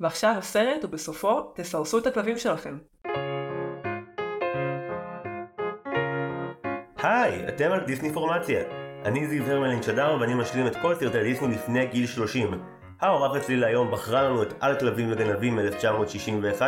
[0.00, 2.78] ועכשיו הסרט, ובסופו, תסרסו את הכלבים שלכם.
[7.02, 8.62] היי, אתם על דיסני פורמציה.
[9.04, 12.50] אני זיו הרמלין שדר ואני משלים את כל סרטי דיסני לפני גיל 30.
[13.00, 16.62] האורחת שלי להיום בחרה לנו את על כלבים וגנבים מ-1961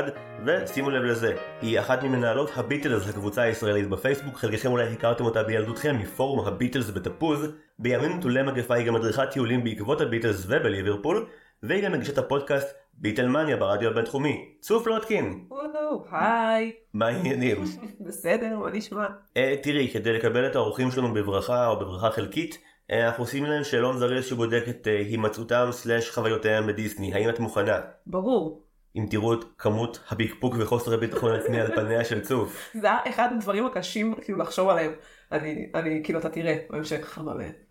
[0.44, 5.98] ושימו לב לזה, היא אחת ממנהלות הביטלס, הקבוצה הישראלית בפייסבוק, חלקכם אולי הכרתם אותה בילדותכם
[5.98, 7.48] מפורום הביטלס בתפוז,
[7.78, 11.26] בימים נטולי מגפה היא גם מדריכת טיולים בעקבות הביטלס ובליברפול,
[11.62, 14.54] והיא גם מגישת הפודקאסט ביטלמניה ברדיו הבינתחומי.
[14.60, 15.44] צוף לוטקין!
[15.48, 16.72] וואו, היי.
[16.94, 17.64] מה העניינים?
[18.06, 19.06] בסדר, מה נשמע?
[19.36, 22.58] אה, תראי, כדי לקבל את האורחים שלנו בברכה או בברכה חלקית,
[22.90, 27.14] אה, אנחנו עושים להם שאלון זריז שבודק את אה, הימצאותם סלאש חוויותיהם בדיסני.
[27.14, 27.80] האם את מוכנה?
[28.06, 28.64] ברור.
[28.96, 32.70] אם תראו את כמות הפקפוק וחוסר הביטחון עצמי על פניה של צוף.
[32.80, 34.92] זה היה אחד הדברים הקשים כאילו לחשוב עליהם.
[35.32, 37.18] אני, אני, כאילו, אתה תראה בהמשך.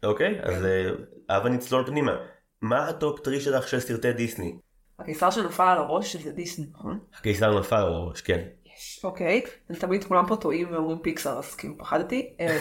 [0.04, 0.66] אוקיי, אז
[1.30, 2.18] הבה נצלול פנימה.
[2.62, 4.56] מה ה top three שלך של סרטי דיסני?
[5.00, 7.00] הקיסר שנפל על הראש שזה דיסני, נכון?
[7.20, 8.42] הקיסר נפל על הראש, כן.
[9.04, 12.36] אוקיי, אני תמיד כולם פה טועים ואומרים פיקסר, אז כאילו פחדתי.
[12.40, 12.60] אה,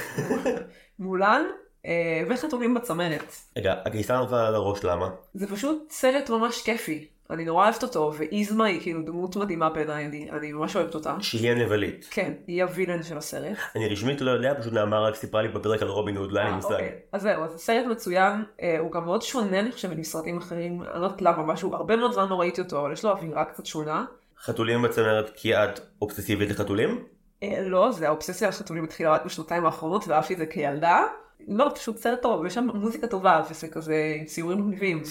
[0.98, 1.42] מולן
[1.86, 3.34] אה, וחתולים בצמרת.
[3.56, 5.10] רגע, הקיסר נפל על הראש למה?
[5.34, 7.08] זה פשוט סרט ממש כיפי.
[7.30, 11.16] אני נורא אוהבת אותו, ואיזמה היא כאילו דמות מדהימה בעיניי, אני, אני ממש אוהבת אותה.
[11.20, 12.08] שהיא הנבלית.
[12.10, 13.56] כן, היא ה villain של הסרט.
[13.76, 16.48] אני רשמית לא יודע, פשוט נעמה רק סיפרה לי בפרק על רובין הוד, לא היה
[16.48, 16.72] לי אה, מושג.
[16.72, 16.92] אוקיי.
[17.12, 21.00] אז זהו, אז הסרט מצוין, אה, הוא גם מאוד שונה אני חושבת מסרטים אחרים, אני
[21.00, 23.66] לא יודעת למה, משהו, הרבה מאוד זמן לא ראיתי אותו, אבל יש לו אווירה קצת
[23.66, 24.04] שונה.
[24.44, 27.04] חתולים בצמרת כי את אובססיבית לחתולים?
[27.42, 31.02] אה, לא, זה האובססיה על חתולים התחילה רק בשנתיים האחרונות, ואהבתי את זה כילדה.
[31.48, 35.02] לא, פשוט סרט טוב, ויש שם מוזיקה טובה, וזה כזה ציורים מגניבים.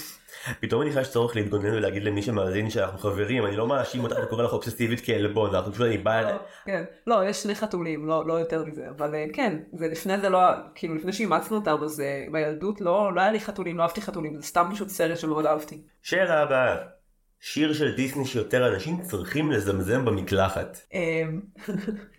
[0.60, 4.44] פתאום אני חש צורך להתגונן ולהגיד למי שמאזין שאנחנו חברים, אני לא מאשים אותך וקורא
[4.44, 6.38] לך אובססיבית כעלבון, אנחנו פשוט אני בא אליה.
[6.66, 10.30] כן, לא, יש שני חתולים, לא, לא יותר מזה, אבל אה, כן, זה לפני זה
[10.30, 10.40] לא,
[10.76, 14.36] כאילו לפני שאימצנו אותם, אז אה, בילדות לא, לא היה לי חתולים, לא אהבתי חתולים,
[14.36, 15.82] זה סתם פשוט סרט שמאוד אהבתי.
[16.02, 16.78] שאלה הבאה,
[17.40, 20.78] שיר של דיסני שיותר אנשים צריכים לזמזם במקלחת.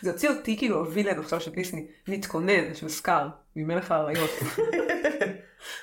[0.00, 4.30] זה הוציא אותי כאילו הווילן עכשיו של דיסני, נתכונן, של סקאר, ממלך האריות.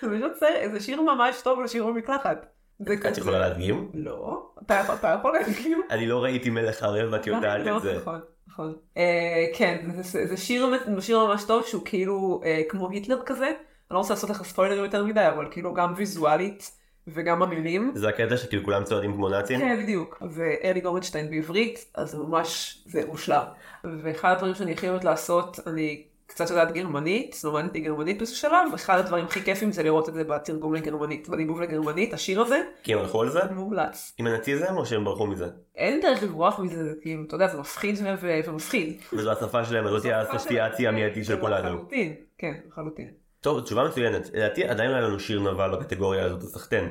[0.01, 2.45] זה פשוט סרט, זה שיר ממש טוב לשיר במקלחת.
[2.81, 3.91] את יכולה להדגים?
[3.93, 4.95] לא, אתה יכול-
[5.33, 5.77] להגיד.
[5.89, 7.97] אני לא ראיתי מלך הערב ואת יודעת את זה.
[7.97, 8.75] נכון, נכון.
[8.97, 13.45] אה, כן, זה- זה שיר זה שיר ממש טוב שהוא כאילו אה, כמו היטלר כזה.
[13.45, 13.55] אני
[13.91, 16.71] לא רוצה לעשות לך ספוילרים יותר מדי, אבל כאילו גם ויזואלית
[17.07, 17.91] וגם המילים.
[17.95, 19.59] זה הקטע שכאילו כולם צועדים כמו נאצים?
[19.59, 20.23] כן, בדיוק.
[20.31, 23.43] ואלי גורנשטיין בעברית, אז ממש, זה מושלם.
[23.83, 28.99] ואחד הדברים שאני הכי אוהבת לעשות, אני קצת יודעת גרמנית, למדתי גרמנית באיזשהו שלב, ואחד
[28.99, 32.99] הדברים הכי כיפים זה לראות את זה בתרגום לגרמנית, בניגוב לגרמנית, השיר הזה, כי הם
[32.99, 33.39] הלכו על זה?
[33.51, 34.13] מומלץ.
[34.17, 35.47] עם הנאציזם או שהם ברחו מזה?
[35.75, 37.99] אין דרך לברוח מזה, זה כאילו, אתה יודע, זה מפחיד
[38.47, 39.01] ומפחיד.
[39.13, 41.67] וזו השפה שלהם, זאת האסוציאציה המיידית של כולנו.
[41.67, 43.07] לחלוטין, כן, לחלוטין.
[43.41, 44.29] טוב, תשובה מצוינת.
[44.33, 46.89] לדעתי עדיין לא היה לנו שיר נבל בקטגוריה הזאת, אז סחטיין.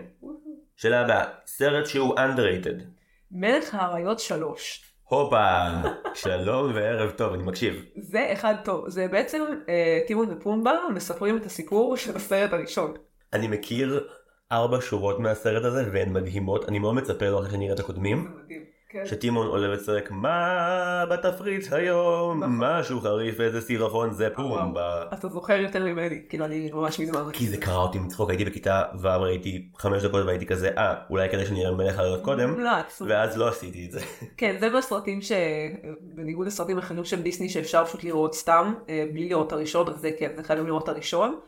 [0.76, 2.82] שאלה הבאה, סרט שהוא underrated.
[3.31, 4.84] מלך האריות שלוש.
[5.04, 5.66] הופה,
[6.14, 7.84] שלום וערב טוב, אני מקשיב.
[7.97, 12.94] זה אחד טוב, זה בעצם אה, טימון ופומבה מספרים את הסיפור של הסרט הראשון.
[13.32, 14.09] אני מכיר
[14.53, 18.22] ארבע שורות מהסרט הזה והן מדהימות, אני מאוד מצפה לו אחרי שנראה את הקודמים.
[18.22, 18.78] זה מדהים.
[18.91, 19.06] כן.
[19.06, 22.56] שטימון עולה וצועק מה בתפריט היום, נכון.
[22.59, 25.04] משהו חריף איזה סירחון זה פומבה.
[25.12, 27.21] אתה זוכר יותר ממני, כאילו אני ממש מזמן.
[27.32, 31.28] כי זה קרה אותי מצחוק, הייתי בכיתה ו' ראיתי חמש דקות והייתי כזה אה אולי
[31.28, 33.03] כדאי שנראה מלך האריות קודם מומלץ.
[33.09, 34.00] ואז לא עשיתי את זה.
[34.37, 39.53] כן, זה בסרטים שבניגוד לסרטים אחרים של דיסני שאפשר פשוט לראות סתם, אה, בלי לראות
[39.53, 41.38] הראשון, אז זה כן, זה חייבים לראות הראשון.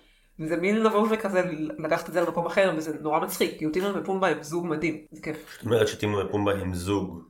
[0.40, 1.42] וזה מין לבוא וכזה
[1.78, 5.22] לקחת את זה למקום אחר, וזה נורא מצחיק, כי טימון ופומבה הם זוג מדהים, זה
[5.22, 5.56] כיף.
[5.56, 7.29] זאת אומרת שטימון ופומבה הם זוג.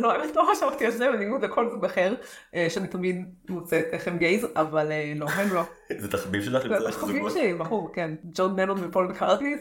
[0.00, 2.14] לא, האמת לא חשבתי על זה בניגוד לכל זוג אחר,
[2.54, 5.62] אה, שאני תמיד מוצאת איך הם גייז, אבל אה, לא, הם לא.
[5.98, 7.32] זה תחביב שלך זה למצוא החברים זוגות?
[7.32, 8.14] שלי, ברור, כן.
[8.24, 9.54] ג'ון דנון ופול מקארטני,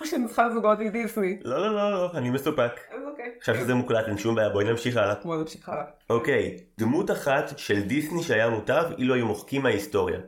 [0.00, 1.38] או שנוסחה זוגות מדיסני.
[1.44, 2.72] לא לא לא לא אני מסופק.
[3.10, 3.32] אוקיי.
[3.38, 5.14] עכשיו שזה מוקלט אין שום בעיה בואי נמשיך הלאה.
[5.24, 5.84] בוא נמשיך הלאה.
[6.10, 10.18] אוקיי דמות אחת של דיסני שהיה מוטב אילו היו מוחקים מההיסטוריה.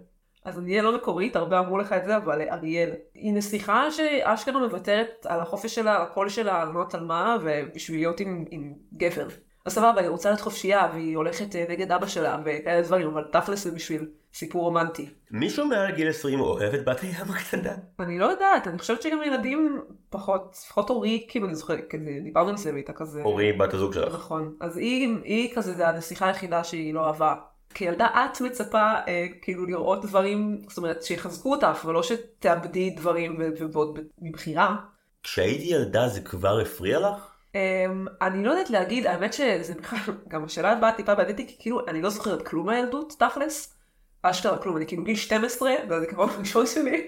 [0.44, 2.90] אז אהיה לא מקורית, הרבה אמרו לך את זה, אבל אריאל.
[3.14, 8.00] היא נסיכה שאשכרה מוותרת על החופש שלה, על הקול שלה, על לא על מה, ובשביל
[8.00, 9.28] להיות עם, עם גבר.
[9.64, 13.24] אז סבבה, היא רוצה להיות חופשייה, והיא הולכת אה, נגד אבא שלה, וכאלה דברים, אבל
[13.32, 15.08] תכלס זה בשביל סיפור רומנטי.
[15.30, 17.72] מישהו מעל גיל 20 אוהב את בת הים הקטנה?
[18.00, 19.80] אני לא יודעת, אני חושבת שגם ילדים
[20.10, 23.22] פחות, לפחות אורי, כאילו אני זוכרת, כזה, דיברנו על זה והייתה כזה...
[23.22, 24.14] אורי בת הזוג שלך.
[24.14, 24.54] נכון.
[24.60, 27.34] אז היא, היא כזה, זה הנסיכה היחידה שהיא לא אהבה.
[27.74, 33.40] כילדה את מצפה אה, כאילו לראות דברים, זאת אומרת שיחזקו אותך, ולא שתאבדי דברים
[33.72, 34.76] ועוד מבחירה.
[35.22, 37.32] כשהייתי ילדה זה כבר הפריע לך?
[37.52, 41.88] Um, אני לא יודעת להגיד, האמת שזה בכלל, גם השאלה באה טיפה בעדיתי, כי כאילו
[41.88, 43.74] אני לא זוכרת כלום מהילדות, תכלס.
[44.22, 47.06] אשכרה כלום, אני כאילו גיל 12, זה הזיכרון הראשון שלי.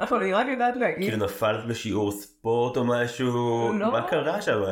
[0.00, 3.72] אבל אני רק יודעת להגיד, כאילו נפלת בשיעור ספורט או משהו?
[3.78, 3.92] לא.
[3.92, 4.62] מה קרה שם?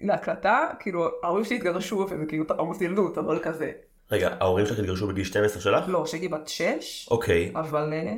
[0.00, 3.72] להקלטה, כאילו, ההורים שלי התגרשו וזה כאילו טראומות ילדות, אבל כזה.
[4.12, 5.84] רגע, ההורים שלך התגרשו בגיל 12 שלך?
[5.88, 7.52] לא, שהייתי בת 6, אוקיי.
[7.54, 8.14] אבל אה,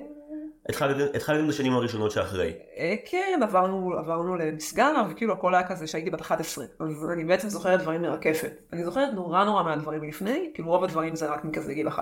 [1.14, 2.52] התחלתם בשנים הראשונות שאחרי.
[2.76, 6.64] אה, כן, עברנו, עברנו למשגב, וכאילו הכל היה כזה שהייתי בת 11.
[6.80, 8.52] אז אני בעצם זוכרת דברים מרקפת.
[8.72, 11.92] אני זוכרת נורא נורא מהדברים מלפני, כאילו רוב הדברים זה רק מכזה גיל 11-12.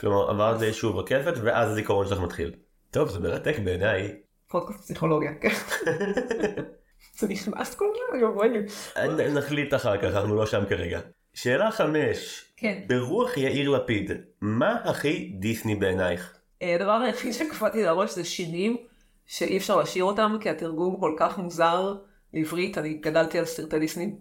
[0.00, 2.54] כלומר, עברת לאיזשהו רקפת ואז הזיכרון שלך מתחיל.
[2.90, 4.16] טוב, זה מרתק בעיניי.
[4.48, 5.48] פודקאסט פסיכולוגיה, כן.
[7.22, 8.64] זה נכנס כל הזמן, אומרת.
[8.98, 11.00] נ- נחליט אחר כך, אנחנו לא שם כרגע.
[11.34, 12.80] שאלה חמש, כן.
[12.86, 14.10] ברוח יאיר לפיד,
[14.40, 16.38] מה הכי דיסני בעינייך?
[16.62, 18.76] אה, הדבר היחיד שקפאתי לראש זה שירים
[19.26, 21.94] שאי אפשר לשיר אותם כי התרגום כל כך מוזר
[22.34, 24.12] לעברית, אני גדלתי על סרטי דיסני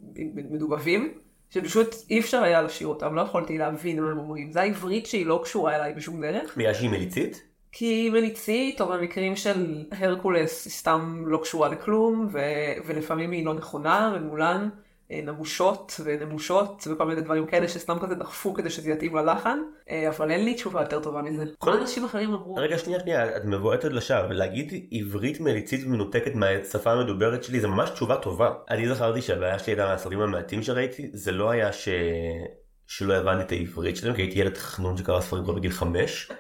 [0.50, 1.14] מדובבים,
[1.50, 4.52] שפשוט אי אפשר היה לשיר אותם, לא יכולתי להבין מה הם אומרים.
[4.52, 7.44] זה העברית שהיא לא קשורה אליי בשום דרך, בגלל שהיא מליצית?
[7.72, 12.40] כי היא מליצית, או במקרים של הרקולס היא סתם לא קשורה לכלום, ו-
[12.86, 14.70] ולפעמים היא לא נכונה, ומולן
[15.12, 19.60] אה, נמושות ונמושות וכל מיני דברים כאלה שסתם כזה דחפו כדי שזה יתאים ללחן,
[19.90, 21.44] אה, אבל אין לי תשובה יותר טובה מזה.
[21.58, 24.34] כל אנשים אחרים אמרו, רגע, שנייה, שנייה, את מבועטת לשווא.
[24.34, 28.54] להגיד עברית מליצית ומנותקת מהשפה המדוברת שלי זה ממש תשובה טובה.
[28.70, 31.90] אני זכרתי שהבעיה שלי הייתה מהסרטים המעטים שראיתי, זה לא היה ש...
[32.88, 36.32] שלא הבנתי את העברית שלהם, כי הייתי ילד חנון שקרא ספרים כבר בגיל חמש.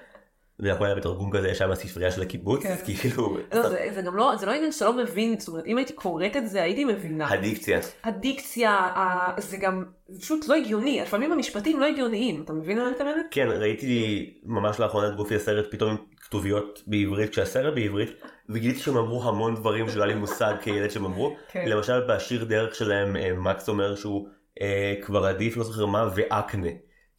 [0.62, 2.72] והכל היה בתרגום כזה ישר מהספרייה של הקיבוץ, כן.
[2.72, 3.38] אז כאילו...
[3.54, 5.94] לא, זה, זה גם לא, זה לא עניין שאתה לא מבין, זאת אומרת, אם הייתי
[5.94, 7.30] קוראת את זה הייתי מבינה.
[7.30, 7.80] הדיקציה.
[8.04, 8.90] הדיקציה,
[9.38, 13.26] זה גם, זה פשוט לא הגיוני, לפעמים המשפטים לא הגיוניים, אתה מבין מה אני מתכוונת?
[13.32, 18.10] כן, ראיתי ממש לאחרונה את גופי הסרט פתאום עם כתוביות בעברית, כשהסרט בעברית,
[18.50, 21.36] וגיליתי שהם אמרו המון דברים שלא היה לי מושג כילד שהם אמרו.
[21.52, 21.66] כן.
[21.68, 24.28] למשל בשיר דרך שלהם אה, מקס אומר שהוא
[24.62, 26.70] אה, כבר עדיף לא זוכר מה ואקנה.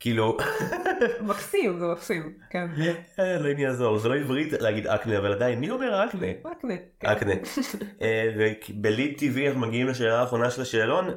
[0.03, 0.37] כאילו,
[1.21, 2.67] מקסים, זה מקסים, כן.
[3.19, 6.27] אה, לא אני אעזור, זה לא עברית להגיד אקנה, אבל עדיין, מי אומר אקנה?
[6.53, 6.75] אקנה.
[7.01, 7.09] כן.
[7.09, 7.33] אקנה.
[8.03, 11.11] אה, ובליד טבעי אנחנו מגיעים לשאלה האחרונה של השאלון.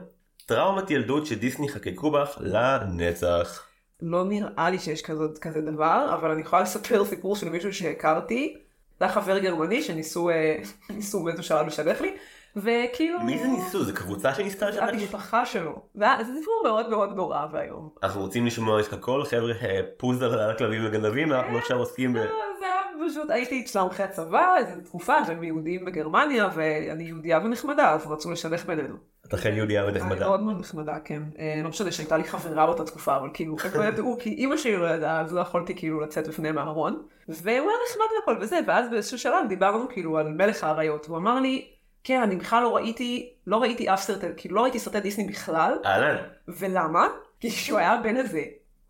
[0.46, 3.68] טראומת ילדות שדיסני חקקו בך לנצח.
[4.02, 8.58] לא נראה לי שיש כזה, כזה דבר, אבל אני יכולה לספר סיפור של מישהו שהכרתי.
[9.00, 10.56] זה היה חבר גרמני שניסו אה,
[11.24, 12.18] באיזשהו שלב לשדך לי,
[12.56, 13.20] וכאילו...
[13.20, 13.84] מי זה ניסו?
[13.84, 14.84] זה קבוצה שניסתה לשדך?
[14.84, 15.82] המשפחה שלו.
[15.96, 17.90] זה סיפור מאוד מאוד נורא ואיום.
[18.04, 22.18] אנחנו רוצים לשמוע את הכל, חבר'ה, אה, פוזר על הכלבים וגנבים, אנחנו עכשיו עוסקים ב...
[22.18, 22.24] אה,
[22.60, 27.92] זה היה פשוט, הייתי אצלם אחרי הצבא, איזו תקופה, והם יהודים בגרמניה, ואני יהודייה ונחמדה,
[27.92, 28.96] אז רצו לשדך בינינו.
[29.26, 30.26] את אכן יהודייה אני ונחמדה.
[30.26, 31.22] מאוד מאוד נחמדה, כן.
[31.40, 34.58] אה, לא משנה שהייתה לי חברה באותה תקופה, אבל כאילו, הם לא ידעו, כי אימא
[34.58, 37.02] שלי לא ידעה, אז לא יכולתי כאילו לצאת בפניהם מהארון.
[37.28, 41.40] והוא היה נחמד והכל וזה, ואז באיזשהו שלב דיברנו כאילו על מלך האריות, והוא אמר
[41.40, 41.68] לי,
[42.06, 45.78] כן, אני בכלל לא ראיתי, לא ראיתי אף סרט, כאילו לא ראיתי סרטי דיסני בכלל,
[45.86, 46.16] אהלן.
[46.48, 47.08] ולמה?
[47.40, 48.42] כי כשהוא היה בן איזה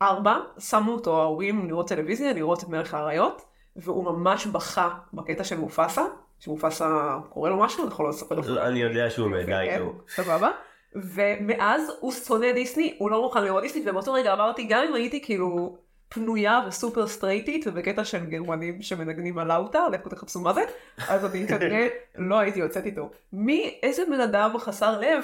[0.01, 3.41] ארבע, שמו אותו ההורים לראות טלוויזיה, לראות את מלך האריות,
[3.75, 6.06] והוא ממש בכה בקטע של מופסה,
[6.39, 8.50] שמופסה קורא לו משהו, אני יכול לספר לך.
[8.50, 9.94] אני יודע שהוא מת, די, נו.
[10.07, 10.50] סבבה.
[10.95, 15.21] ומאז הוא שונא דיסני, הוא לא מוכן לראות דיסני, ובאותו רגע אמרתי, גם אם הייתי
[15.23, 15.77] כאילו
[16.15, 20.62] פנויה וסופר סטרייטית, ובקטע של גרמנים שמנגנים על לאוטה, לכו תחפשו מה זה,
[21.07, 23.09] אז אני כנראה לא הייתי יוצאת איתו.
[23.33, 25.23] מי, איזה בן אדם חסר לב,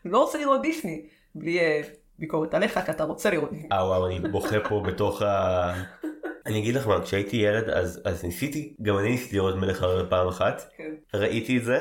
[0.04, 1.82] לא רוצה לראות דיסני, בלי אה,
[2.18, 3.68] ביקורת עליך, כי אתה רוצה לראות דיסני.
[3.72, 5.72] אה וואו, אני בוכה פה בתוך ה...
[6.46, 10.06] אני אגיד לך מה, כשהייתי ילד אז, אז ניסיתי, גם אני ניסיתי לראות מלך הרעיון
[10.10, 10.94] פעם אחת, כן.
[11.14, 11.80] ראיתי את זה,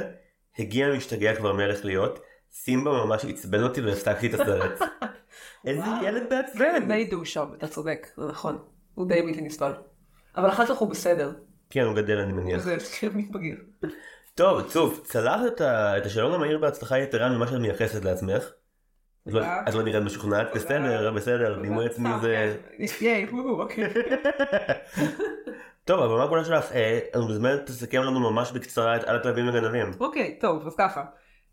[0.59, 2.19] הגיע משתגע כבר מלך להיות,
[2.51, 4.81] סימבה ממש עצבן אותי והפסקתי את הסרט.
[5.65, 5.83] איזה.
[6.03, 6.87] ילד מעצבן.
[6.87, 8.57] די דו-שם, אתה צודק, זה נכון.
[8.95, 9.73] הוא די בלתי נסבל.
[10.37, 11.31] אבל אחר כך הוא בסדר.
[11.69, 12.61] כן, הוא גדל אני מניח.
[12.61, 12.77] זה
[13.13, 13.57] מין בגיר.
[14.35, 18.43] טוב, צוף, צלחת את ה- את השאלון המהיר בהצלחה יתרה ממה שאת מייחסת לעצמך.
[19.27, 19.41] את לא-
[19.73, 22.55] לא נראית משוכנעת, בסדר, בסדר, דימוי עצמי זה...
[23.01, 23.93] ייי, וואו, אוקיי.
[25.85, 29.91] טוב, הבמה כולה שלך, אה, את מוזמנת תסכם לנו ממש בקצרה את על הכלבים וגנבים.
[29.99, 31.03] אוקיי, טוב, אז ככה.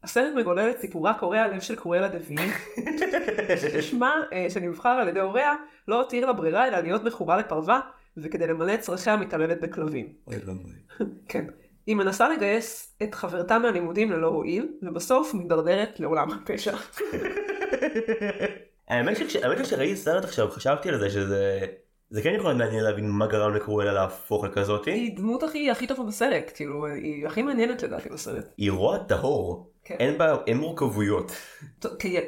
[0.04, 2.38] הסרט מגולל את סיפורה קורע הלב של קרואלה דווין,
[3.56, 5.52] ששמה, אה, שנבחר על ידי הוריה,
[5.88, 7.80] לא הותיר לה ברירה אלא להיות מכורה לפרווה,
[8.16, 10.06] וכדי למלא את צרכיה מתעללת בכלבים.
[10.26, 10.73] אוי ואבוי.
[11.28, 11.44] כן.
[11.87, 16.76] היא מנסה לגייס את חברתה מהלימודים ללא הועיל, ובסוף מידרדרת לעולם הפשע.
[18.88, 21.61] האמת שכש- האמת שכשראיתי סרט עכשיו חשבתי על זה שזה...
[22.11, 24.90] זה כן יכול להיות מעניין להבין מה גרם לקרואלה להפוך לכזאתי.
[24.90, 28.44] היא דמות הכי הכי טובה בסרט, כאילו, היא הכי מעניינת לדעתי בסרט.
[28.56, 29.71] היא רוע טהור.
[29.99, 30.04] כן.
[30.04, 31.32] אין בה, אין מורכבויות.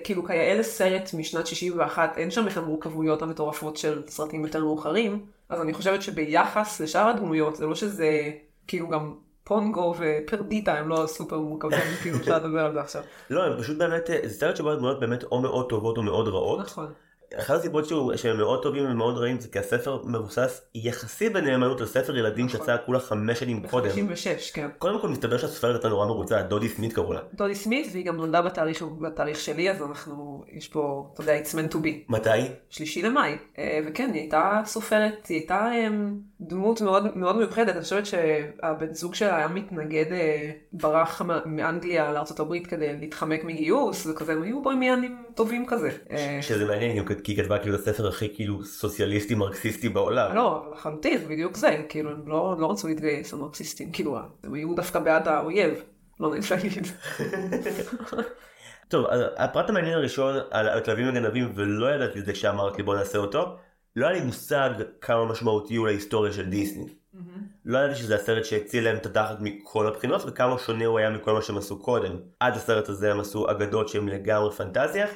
[0.05, 5.61] כאילו כיאה לסרט משנת 61 אין שם את המורכבויות המטורפות של סרטים יותר מאוחרים אז
[5.61, 8.31] אני חושבת שביחס לשאר הדמויות זה לא שזה
[8.67, 13.03] כאילו גם פונגו ופרדיטה הם לא סופר מורכבים כאילו אפשר לדבר על זה עכשיו.
[13.31, 16.61] לא, הם פשוט באמת, זה סרט שבו הדמויות באמת או מאוד טובות או מאוד רעות.
[16.61, 16.93] נכון.
[17.39, 21.87] אחת הסיבות שהוא- שהם מאוד טובים ומאוד רעים זה כי הספר מבוסס יחסית בנאמנות על
[21.87, 22.61] ספר ילדים נכון.
[22.61, 23.89] שיצא כולה חמש שנים קודם.
[24.09, 24.69] ב-56, כן.
[24.79, 27.21] קודם כל מסתבר שהסופרת הייתה נורא מרוצה, דודי סמית קראו לה.
[27.35, 31.55] דודי סמית, והיא גם נולדה בתאריך, בתאריך שלי, אז אנחנו, יש פה, אתה יודע, it's
[31.55, 31.89] meant to be.
[32.09, 32.31] מתי?
[32.71, 37.83] שלישי למאי, אה, וכן, היא הייתה סופרת, היא הייתה אמ, דמות מאוד מאוד מיוחדת, אני
[37.83, 44.43] חושבת שהבן זוג שלה היה מתנגד, אה, ברח מאנגליה לארה"ב כדי להתחמק מגיוס, וכזה, הם
[44.43, 45.91] היו בוהמיאנים טובים כזה.
[46.11, 50.35] אה, שזה מעניין כי היא כתבה כאילו את הספר הכי כאילו סוציאליסטי מרקסיסטי בעולם.
[50.35, 54.75] לא, לחלוטין, זה בדיוק זה, כאילו, הם לא, לא רצו להתגייס, המרקסיסטים, כאילו, הם היו
[54.75, 55.83] דווקא בעד האויב,
[56.21, 56.87] לא נעים להגיד.
[58.89, 62.97] טוב, הפרט המעניין הראשון על, על כלבים וגנבים ולא ידעתי את זה כשאמרת לי בוא
[62.97, 63.57] נעשה אותו,
[63.97, 66.87] לא היה לי מושג כמה משמעותי הוא להיסטוריה של דיסני.
[67.65, 71.33] לא ידעתי שזה הסרט שהציל להם את התחת מכל הבחינות וכמה שונה הוא היה מכל
[71.33, 72.17] מה שהם עשו קודם.
[72.41, 75.07] עד הסרט הזה הם עשו אגדות שהם לגמרי פנטזיה.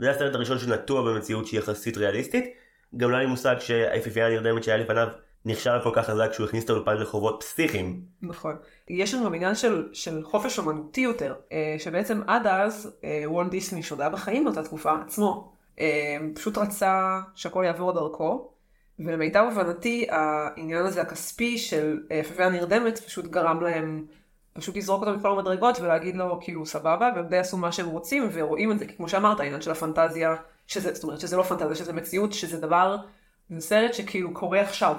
[0.00, 2.44] זה הסרט הראשון שנטוע במציאות שהיא יחסית ריאליסטית.
[2.96, 5.08] גם לא היה לי מושג שהיפיפייה הנרדמת שהיה לפניו
[5.44, 8.00] נכשל כל כך חזק שהוא הכניס את האולפן לחובות פסיכיים.
[8.22, 8.56] נכון.
[8.88, 13.50] יש לנו גם עניין של, של חופש אומנותי יותר, אה, שבעצם עד אז אה, וולט
[13.50, 18.50] דיסני שעוד היה בחיים באותה תקופה עצמו, אה, פשוט רצה שהכל יעבור דרכו,
[18.98, 24.06] ולמיטב הבנתי העניין הזה הכספי של יפהפייה הנרדמת פשוט גרם להם
[24.52, 28.28] פשוט לזרוק אותו מכל המדרגות ולהגיד לו כאילו סבבה, והם די עשו מה שהם רוצים
[28.32, 30.34] ורואים את זה, כי כמו שאמרת, העניין של הפנטזיה,
[30.66, 32.96] שזה, זאת אומרת שזה לא פנטזיה, שזה מציאות, שזה דבר,
[33.50, 34.96] זה סרט שכאילו קורה עכשיו.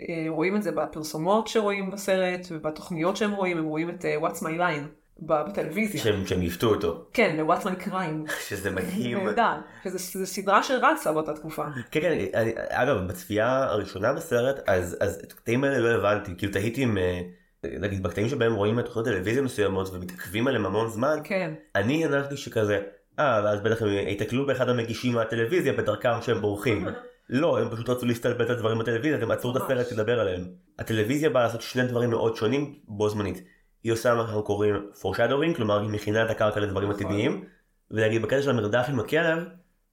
[0.00, 4.38] אה, רואים את זה בפרסומות שרואים בסרט ובתוכניות שהם רואים, הם רואים את אה, What's
[4.38, 4.86] My Line
[5.18, 6.00] בטלוויזיה.
[6.00, 7.04] שהם, שהם יפתו אותו.
[7.12, 8.32] כן, ל-What's My Crime.
[8.48, 9.26] שזה מדהים.
[9.26, 9.52] נהדר.
[9.84, 11.64] שזה שזה סדרה שרצה באותה תקופה.
[11.90, 16.52] כן כן, אני, אגב בצפייה הראשונה בסרט אז, אז את הקטעים האלה לא הבנתי, כאילו
[16.52, 17.20] תהיתי אם, אה,
[17.64, 22.36] נגיד בקטעים שבהם רואים את תוכניות טלוויזיה מסוימות ומתעכבים עליהם המון זמן, כן, אני הנחתי
[22.36, 22.80] שכזה,
[23.18, 26.86] אה ואז בטח הם ייתקלו באחד המגישים מהטלוויזיה בדרכם שהם בורחים.
[27.28, 29.62] לא, הם פשוט רצו להסתלבט על דברים בטלוויזיה, הם עצרו את.
[29.62, 30.48] הסרט לדבר עליהם.
[30.78, 33.42] הטלוויזיה באה לעשות שני דברים מאוד שונים בו זמנית.
[33.84, 37.04] היא עושה מה שאנחנו קוראים foreshadowing, כלומר היא מכינה את הקרקע לדברים נכון.
[37.04, 37.44] עתידיים,
[37.90, 39.38] ולהגיד בקטע של המרדף עם הכלב,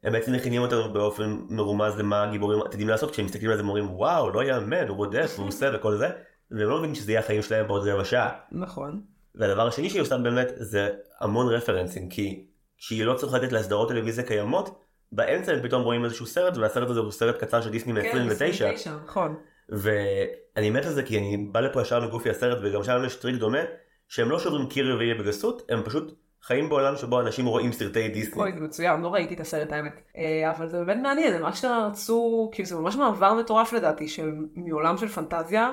[0.04, 3.68] הם בעצם מכינים אותנו באופן מרומז למה הגיבורים עתידים לעשות, כשהם מסתכלים על זה הם
[3.68, 6.10] אומרים וואו לא יאמן, הוא רודף, הוא עושה וכל זה,
[6.52, 8.30] והם לא מבינים שזה יהיה החיים שלהם בעוד רבע שעה.
[8.52, 9.02] נכון.
[9.36, 10.90] והדבר השני שהיא עושה באמת זה
[11.20, 12.46] המון רפרנסים כי
[12.78, 17.12] כשהיא לא צוחקת לסדרות טלוויזיה קיימות באמצע הם פתאום רואים איזשהו סרט והסרט הזה הוא
[17.12, 19.36] סרט קצר של דיסני כן, מ-29 29, נכון.
[19.70, 23.36] ואני מת על זה כי אני בא לפה ישר מגופי הסרט וגם שם יש טריק
[23.36, 23.60] דומה
[24.08, 28.42] שהם לא שוברים קיר רביעי בגסות הם פשוט חיים בעולם שבו אנשים רואים סרטי דיסני.
[28.42, 30.02] אוי, זה מצוין, לא ראיתי את הסרט האמת.
[30.18, 34.32] אה, אבל זה באמת מעניין, הם אשכרה רצו, כאילו זה ממש מעבר מטורף לדעתי, של
[34.56, 35.72] מעולם של פנטזיה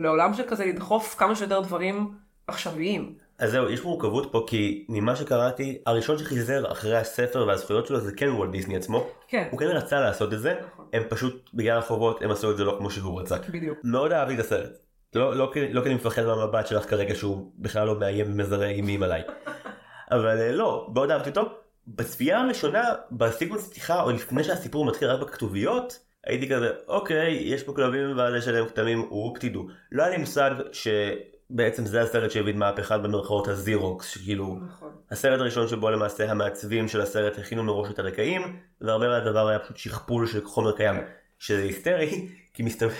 [0.00, 2.14] לעולם של כזה לדחוף כמה שיותר דברים
[2.46, 3.14] עכשוויים.
[3.38, 8.12] אז זהו יש מורכבות פה כי ממה שקראתי הראשון שחיזר אחרי הספר והזכויות שלו זה
[8.16, 10.86] כן וולט דיסני עצמו כן, הוא כן רצה לעשות את זה נכון.
[10.92, 13.36] הם פשוט בגלל החובות הם עשו את זה לא כמו שהוא רצה.
[13.48, 13.78] בדיוק.
[13.84, 14.70] מאוד אהבתי את הסרט.
[15.14, 18.66] לא, לא, כי- לא כי אני מפחד מהמבט שלך כרגע שהוא בכלל לא מאיים ומזרה
[18.66, 19.22] אימים עליי.
[20.12, 21.42] אבל אה, לא, מאוד אהבתי אותו.
[21.88, 27.72] בצפייה הראשונה, בסיקוונס פתיחה, או לפני שהסיפור מתחיל רק בכתוביות, הייתי כזה, אוקיי, יש פה
[27.72, 29.66] כלבים ועל יש עליהם כתמים, וופ תדעו.
[29.92, 34.90] לא היה לי מושג שבעצם זה הסרט שהביא מהפכה במרכאות הזירוקס, שכאילו, נכון.
[35.10, 39.76] הסרט הראשון שבו למעשה המעצבים של הסרט הכינו מראש את הרקעים, והרבה מהדבר היה פשוט
[39.76, 40.96] שכפול של חומר קיים.
[41.40, 42.94] שזה היסטרי, כי מסתבר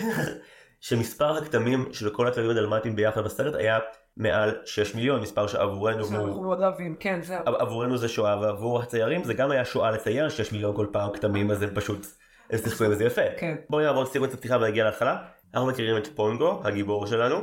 [0.79, 3.79] שמספר הכתמים של כל הכלבים הדלמטיים ביחד בסרט היה
[4.17, 6.43] מעל 6 מיליון, מספר שעבורנו הוא...
[6.43, 7.39] מאוד אוהבים, כן, זהו.
[7.45, 11.51] עבורנו זה שואה ועבור הציירים זה גם היה שואה לצייר 6 מיליון כל פעם כתמים
[11.51, 12.05] אז הם פשוט
[12.51, 13.21] הם שיחקו עם זה יפה.
[13.37, 13.55] כן.
[13.69, 15.17] בואו נעבור סירות הפתיחה ונגיע להתחלה.
[15.53, 17.37] אנחנו מכירים את פונגו הגיבור שלנו.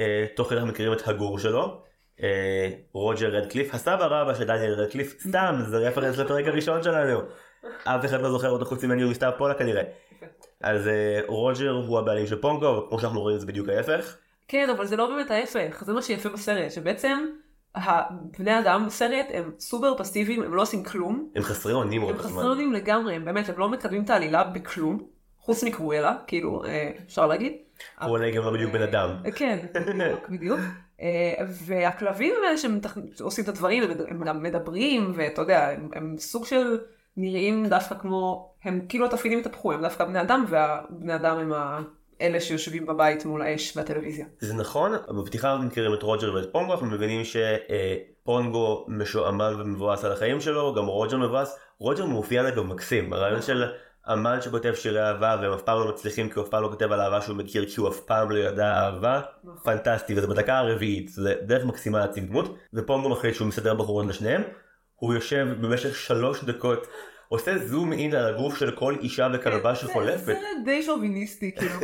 [0.00, 1.82] אה, תוך כדי אנחנו מכירים את הגור שלו.
[2.22, 7.20] אה, רוג'ר רדקליף הסבא רבא של דניאל רדקליף סתם זה רפרנס לפרק הראשון שלנו.
[7.84, 9.82] אף אחד לא זוכר אותו חוץ ממני ומסתיו פולה כנראה.
[10.60, 14.16] אז אה, רוג'ר הוא הבעלים של פונגו וכמו שאנחנו רואים זה בדיוק ההפך.
[14.48, 17.26] כן, אבל זה לא באמת ההפך, זה מה שיפה בסרט, שבעצם
[17.74, 22.16] הבני אדם בסרט הם סופר פסיביים, הם לא עושים כלום, הם חסרי אונים הם רוב
[22.18, 22.42] חסרי הזמן.
[22.46, 24.98] אונים לגמרי, הם באמת, הם לא מקדמים את העלילה בכלום,
[25.38, 27.52] חוץ מקרואלה, כאילו, אה, אפשר להגיד.
[28.02, 29.10] הוא אולי גם לא בדיוק בן אדם.
[29.26, 30.60] אה, כן, בדיוק, בדיוק.
[31.00, 32.56] אה, והכלבים הם אלה
[33.14, 36.78] שעושים את הדברים, הם- הם גם מדברים, ואתה יודע, הם, הם סוג של
[37.16, 41.80] נראים דווקא כמו, הם כאילו התפקידים התהפכו, הם דווקא בני אדם, והבני אדם הם ה-
[42.22, 44.26] אלה שיושבים בבית מול האש והטלוויזיה.
[44.40, 50.12] זה נכון, בפתיחה אנחנו מכירים את רוג'ר ואת פונגו, אנחנו מבינים שפונגו משועמם ומבואס על
[50.12, 53.64] החיים שלו, גם רוג'ר מבואס, רוג'ר מאופיין אגב מקסים, הרעיון של
[54.12, 56.92] אמן שכותב שירי אהבה והם אף פעם לא מצליחים כי הוא אף פעם לא כותב
[56.92, 59.20] על אהבה שהוא מכיר כי הוא אף פעם לא ידע אהבה,
[59.64, 64.42] פנטסטי וזה בדקה הרביעית, זה דרך מקסימה להציג דמות, ופונגו מחליט שהוא מסדר בחורות לשניהם,
[64.94, 66.86] הוא יושב במשך שלוש דקות
[67.32, 70.24] עושה זום אין על הגוף של כל אישה וכלבה שחולפת.
[70.24, 70.34] זה
[70.64, 71.74] די שוביניסטי, כאילו,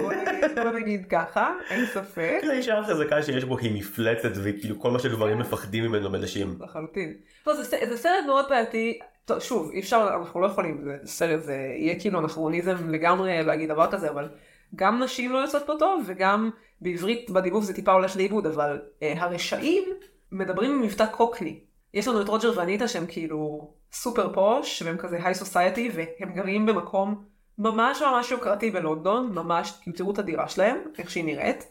[0.65, 2.37] בוא נגיד- ככה, אין ספק.
[2.41, 6.59] כאילו האישה החזקה שיש בו היא מפלצת וכאילו כל מה שגברים מפחדים ממנו בנשים.
[6.61, 7.15] לחלוטין.
[7.47, 8.99] לא, זה, זה סרט מאוד בעייתי.
[9.39, 13.91] שוב, אי אפשר, אנחנו לא יכולים, זה סרט, זה יהיה כאילו אנכרוניזם לגמרי להגיד דבר
[13.91, 14.29] כזה, אבל
[14.75, 16.51] גם נשים לא יוצאות פה טוב, וגם
[16.81, 19.85] בעברית בדיבוב זה טיפה הולך לאיבוד, אבל אה, הרשעים
[20.33, 21.61] מדברים עם מבטא קוקני.
[21.95, 26.67] יש לנו את רוג'ר ואניטה שהם כאילו סופר פוש, והם כזה היי סוסייטי, והם גרים
[26.67, 27.25] במקום
[27.59, 31.67] ממש ממש יוקרתי בלונדון, ממש, כאילו תראו את הדירה שלהם, איך שהיא נראית.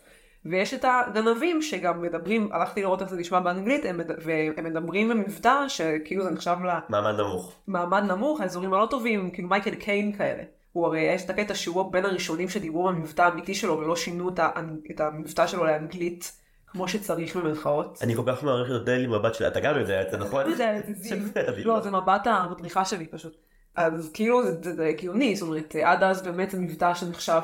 [0.45, 5.09] ויש את הגנבים שגם מדברים, הלכתי לראות איך זה נשמע באנגלית, הם, מד- והם מדברים
[5.09, 6.55] במבטא שכאילו זה נחשב
[6.89, 7.55] מעמד נמוך.
[7.67, 10.43] למעמד נמוך, האזורים הלא טובים, כאילו מייקל קיין כאלה.
[10.71, 14.29] הוא הרי יש את הקטע שהוא בין הראשונים שדיברו במבטא האמיתי שלו ולא שינו
[14.91, 16.37] את המבטא שלו לאנגלית
[16.77, 17.99] כמו שצריך במרכאות.
[18.01, 20.45] אני כל כך מעריך את הדלי מבט שלה, אתה גם יודע את זה נכון?
[21.65, 23.37] לא זה מבט המדריכה שלי פשוט.
[23.75, 27.41] אז כאילו זה, הגיוני, זאת אומרת, עד אז באמת זה מבטא שנחשב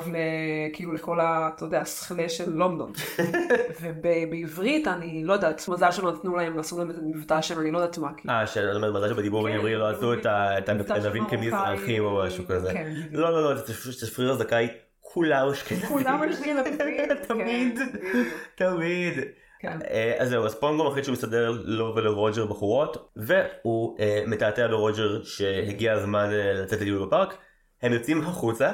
[0.72, 2.92] כאילו לכל ה, אתה יודע, הסכלה של לונדון.
[3.80, 7.78] ובעברית אני לא יודעת, מזל שלא נתנו להם, עשו להם איזה מבטא של אני לא
[7.78, 8.12] יודעת מה.
[8.16, 8.34] כאילו.
[8.34, 11.26] אה, שאני אומר, מזל שבדיבור כן, בעברי לא עשו את את הגנבים.
[11.26, 12.72] כמזרחים או משהו כזה.
[12.72, 12.92] כן.
[13.12, 14.68] לא, לא, לא, זה פשוט שפריר הזכאי
[15.14, 15.88] כולם אשכנזים.
[15.88, 16.76] כולם אשכנזים,
[17.28, 18.70] תמיד, כן.
[18.70, 19.14] תמיד.
[19.58, 19.78] כן.
[19.90, 25.22] אה, אז זהו, אז פונגו מחליט שהוא מסדר לו ולרוג'ר בחורות, והוא אה, מתעתע לרוג'ר
[25.24, 27.36] שהגיע הזמן אה, לצאת לטיול בפארק,
[27.82, 28.72] הם יוצאים החוצה,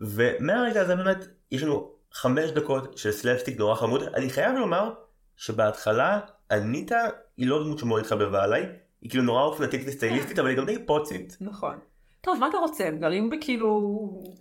[0.00, 4.90] ומהרגע הזה באמת יש לנו חמש דקות של סלפסטיק נורא חמוד, אני חייב לומר
[5.36, 7.00] שבהתחלה אניטה
[7.36, 8.66] היא לא דמות שמאוד התחבבה עליי,
[9.00, 11.78] היא כאילו נורא אופנתית וסטייליסטית, אבל היא גם די פוצית, נכון.
[12.24, 12.88] טוב, מה אתה רוצה?
[12.88, 13.70] הם גרים בכאילו...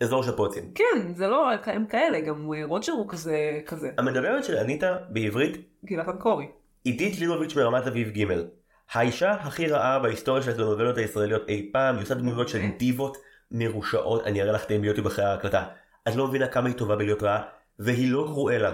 [0.02, 0.64] אזור של פוצים.
[0.76, 3.90] כן, זה לא, הם כאלה, גם רוג'ר הוא כזה, כזה.
[3.98, 6.46] המדברת של אניטה בעברית גילת אנקורי.
[6.84, 8.34] עידית ליבוביץ' מרמת אביב ג'
[8.92, 13.18] האישה הכי רעה בהיסטוריה של הטלנובלות הישראליות אי פעם, היא עושה דמויות של דיבות
[13.52, 15.64] מרושעות, אני אראה לך את ביוטיוב אחרי ההקלטה.
[16.08, 17.42] את לא מבינה כמה היא טובה בלהיות רעה,
[17.80, 18.74] והיא לא קרואלה.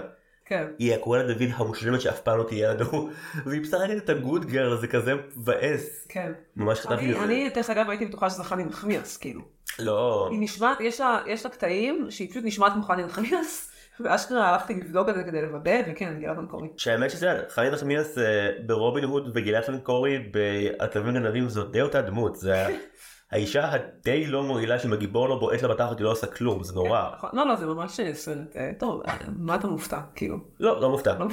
[0.50, 0.66] כן.
[0.78, 3.10] היא הקרואלה דוד המושלמת שאף פעם לא תהיה לנו,
[3.46, 6.06] והיא משחקת את הגוד גרל, זה כזה מבאס.
[6.08, 6.32] כן.
[6.56, 7.24] ממש חטפתי את זה.
[7.24, 9.40] אני, דרך אגב, הייתי בטוחה שזה חני נחמיאס, כאילו.
[9.78, 10.28] לא.
[10.30, 14.74] היא נשמעת, יש לה, יש לה קטעים שהיא פשוט נשמעת כמו חני נחמיאס, ואשכרה הלכתי
[14.74, 16.68] לבדוק את זה כדי לוודא, וכן, גילת אנקורי.
[16.76, 22.36] שהאמת שזה, חנית נחמיאס אה, ברובין הוד וגילת פנקורי בעטבים גנבים זאת די אותה דמות,
[22.36, 22.66] זה
[23.32, 26.74] האישה הדי לא מועילה שאם הגיבור לא בועט לה בתחת היא לא עושה כלום, זה
[26.74, 27.10] נורא.
[27.16, 27.30] נכון.
[27.32, 30.36] לא, לא, זה ממש סרט, אה, טוב, אה, מה אתה מופתע, כאילו?
[30.60, 31.14] לא, לא מופתע.
[31.18, 31.26] לא.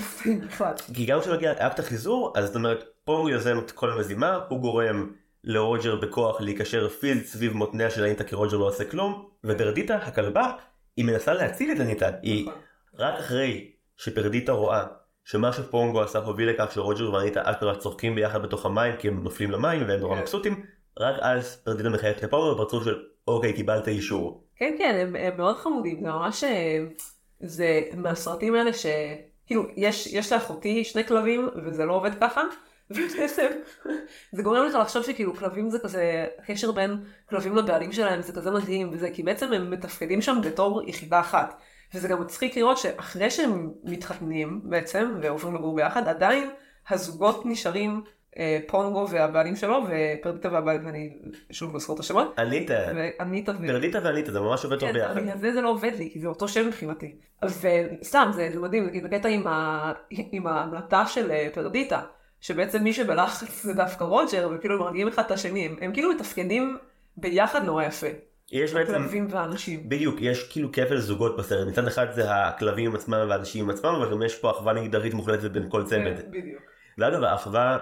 [0.94, 4.60] כי גם כשמגיע אקט החיזור, אז זאת אומרת, פה הוא יוזם את כל המזימה, הוא
[4.60, 5.12] גורם
[5.44, 10.52] לרוג'ר בכוח להיקשר פיזית סביב מותניה של אניטה כי רוג'ר לא עושה כלום, ופרדיטה, הכלבה,
[10.98, 12.62] היא מנסה להציל את אניטה, היא נכון.
[12.98, 14.86] רק אחרי שפרדיטה רואה
[15.24, 19.52] שמה שפונגו עשה הוביל לכך שרוג'ר ואניטה אשכרה צוחקים ביחד בתוך המים כי הם נופלים
[19.52, 20.22] למים והם נורא כן.
[20.22, 20.66] מבסוטים,
[21.00, 24.44] רק אז פרדיטה מחייכת לפונגו בפרצוף של אוקיי קיבלת אישור.
[24.56, 26.86] כן, כן, הם, הם מאוד חמודים, זה ממש, אה,
[27.40, 28.86] זה מהסרטים האלה ש...
[29.46, 32.42] כאילו, יש, יש לאחותי שני כלבים, וזה לא עובד ככה,
[32.90, 33.48] ובעצם
[34.32, 38.52] זה גורם לך לחשוב שכאילו כלבים זה כזה, הקשר בין כלבים לבעלים שלהם זה כזה
[38.52, 41.62] מדהים, וזה כי בעצם הם מתפקדים שם בתור יחידה אחת.
[41.94, 46.50] וזה גם מצחיק לראות שאחרי שהם מתחתנים בעצם, ועוברים לגור ביחד, עדיין
[46.90, 48.04] הזוגות נשארים
[48.68, 51.18] פונגו והבעלים שלו, ופרדיטה והבעלים, ואני
[51.52, 53.54] שוב לא זוכר את השמות, אניטה, ואניטה.
[53.68, 55.18] פרדיטה ואניטה זה ממש עובד טוב כן, ביחד.
[55.18, 57.16] בגלל זה זה לא עובד לי, כי זה אותו שם מבחינתי.
[57.46, 59.30] וסתם, זה, זה מדהים, נגיד בקטע
[60.32, 62.02] עם, ההמלטה של אה, פרדיטה,
[62.42, 66.78] שבעצם מי שבלחץ זה דווקא רוג'ר, וכאילו הם מרגיעים אחד את השני, הם, כאילו מתפקדים
[67.18, 68.08] ביחד נורא יפה.
[68.52, 69.90] יש בעצם הכלבים והאנשים.
[69.90, 74.22] בדיוק, יש כאילו כפל זוגות בסרט, מצד אחד זה הכלבים עצמם והאנשים עצמם, אבל גם
[74.24, 76.16] יש פה אחווה מגדרית מוחלטת בין כל צמד.
[76.22, 76.62] כן, בדיוק.
[76.98, 77.78] ואגב, האחווה,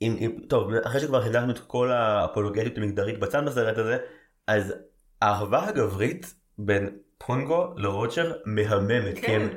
[0.00, 3.98] עם, עם, טוב, אחרי שכבר חידשנו את כל האפולוגטיות המגדרית בצד בסרט הזה,
[4.46, 4.74] אז
[5.22, 9.48] האחווה הגברית בין פונגו לרוג'ר מהממת, כי כן.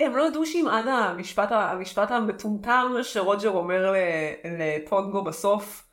[0.00, 3.94] הם, לא ידעו שאם עד המשפט, המשפט המטומטם שרוג'ר אומר
[4.58, 5.90] לפונגו בסוף,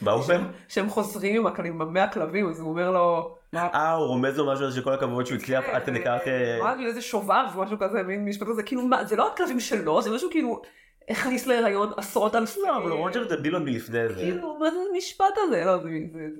[0.00, 0.40] מה הוא אומר?
[0.68, 4.92] שהם חוזרים עם המאה כלבים, אז הוא אומר לו, אה, הוא רומז לו משהו שכל
[4.92, 6.18] הכבוד שהוא הצליח עד כדי כך...
[6.26, 9.60] אה, מה, כאילו איזה שובב, משהו כזה, מין משפט כזה, כאילו מה, זה לא הכלבים
[9.60, 10.62] שלו, זה משהו כאילו,
[11.10, 12.60] הכניס להיריון עשרות אלפי.
[12.66, 14.14] לא, אבל רוג'ר זה דילון מלפני זה.
[14.14, 15.64] כאילו, מה זה המשפט הזה?
[15.64, 15.88] לא, זה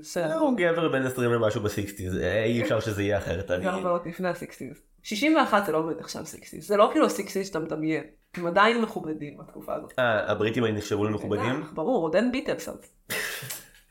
[0.01, 0.35] זה.
[0.35, 3.51] הוא גבר בן 20 ומשהו ב sixties, אה, אי אפשר שזה יהיה אחרת.
[3.51, 4.83] אני- גם אבל לפני ה sixties.
[5.03, 8.05] 61 זה לא באמת עכשיו sixties, זה לא כאילו ה sixties שאתה מדמיין.
[8.35, 9.93] הם עדיין מכובדים בתקופה הזאת.
[9.99, 11.63] אה, הבריטים נחשבו למכובדים?
[11.73, 12.79] ברור, עוד אין ביטלס אז.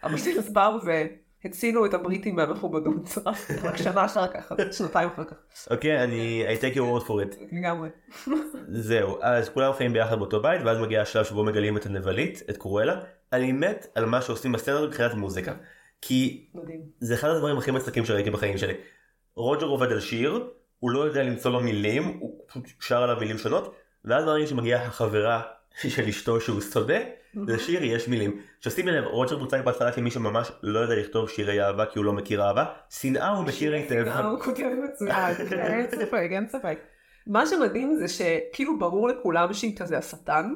[0.04, 0.80] הביטלס באו
[1.43, 3.17] והצילו את הבריטים מהמכובדות.
[3.63, 5.36] רק שנה אחר כך, שנתיים אחר כך.
[5.71, 7.43] אוקיי, אני I take your word for it.
[7.52, 7.89] לגמרי.
[8.67, 12.58] זהו, אז כולם חיים ביחד באותו בית, ואז מגיע השלב שבו מגלים את הנבלית, את
[12.58, 13.02] קרואלה.
[13.34, 15.54] אני מת על מה שעושים בסצנה מבחינת מוזיקה.
[16.02, 16.82] כי מדהים.
[16.99, 18.73] זה אחד הדברים הכי מצחיקים שראיתי בחיים שלי.
[19.36, 20.47] רוג'ר עובד על שיר,
[20.80, 23.75] הוא לא יודע למצוא לו מילים, הוא פשוט שר עליו מילים שונות,
[24.06, 25.41] ואז ברגע שמגיעה החברה
[25.88, 26.99] של אשתו שהוא שונא,
[27.36, 28.42] לשיר יש מילים.
[28.60, 32.13] ששימי לב, רוג'ר מוצג בהתחלה כמי שממש לא יודע לכתוב שירי אהבה כי הוא לא
[32.13, 34.08] מכיר אהבה, שנאה הוא מכיר היטב.
[34.08, 36.80] אה, הוא כותב מצוין, אין ספק, אין ספק.
[37.28, 40.54] מה שמדהים זה שכאילו ברור לכולם שהיא כזה השטן,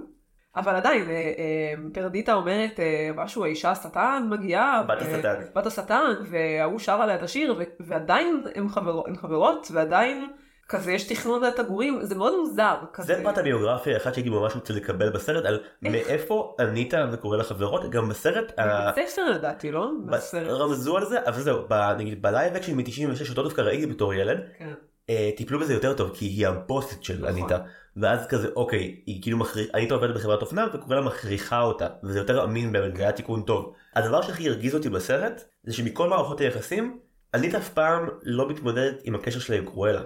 [0.55, 5.41] אבל עדיין, אה, אה, פרדיטה אומרת אה, משהו, האישה השטן מגיעה, בת השטן.
[5.55, 8.69] בת השטן, וההוא שר עליה את השיר, ועדיין הן
[9.15, 10.27] חברות, ועדיין
[10.69, 12.75] כזה יש תכנון את הגורים, זה מאוד מוזר.
[12.93, 13.15] כזה.
[13.15, 18.09] זה פרט הביוגרפיה אחד שהייתי ממש רוצה לקבל בסרט על מאיפה עניתה וקורא לחברות גם
[18.09, 19.89] בסרט ה- בית ספר לדעתי, לא?
[20.05, 20.47] בסרט.
[20.47, 21.59] רמזו על זה אבל זהו
[21.97, 24.69] נגיד ב live action מ-96 אותו דווקא ראיתי בתור ילד כן.
[25.09, 27.27] אה, טיפלו בזה יותר טוב כי היא הבוסית של נכון.
[27.29, 27.57] אניטה
[27.97, 32.19] ואז כזה אוקיי היא כאילו מכריחה אניטה עובדת בחברת אופנה וקורא לה מכריחה אותה וזה
[32.19, 33.73] יותר אמין באמת זה היה תיקון טוב.
[33.95, 36.99] הדבר שהכי הרגיז אותי בסרט זה שמכל מערכות היחסים
[37.33, 40.01] אניטה אף פעם לא מתמודדת עם הקשר שלה עם קרואלה.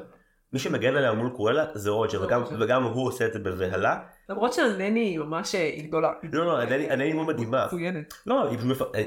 [0.57, 2.43] מי שמגן עליה מול קרואלה זה רוג'ר זה וגם.
[2.59, 3.99] וגם הוא עושה את זה בבהלה.
[4.29, 6.11] למרות שהנני היא ממש אה, היא גדולה.
[6.33, 7.65] לא לא הנני הנני מאוד מדהימה.
[7.65, 8.13] מצוינת.
[8.27, 8.59] לא, היא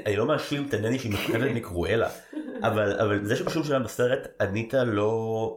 [0.07, 2.09] אני- לא מאשים את הנני שהיא מפחדת מקרואלה,
[2.63, 5.11] אבל אבל זה שבשום שלב בסרט אניטה לא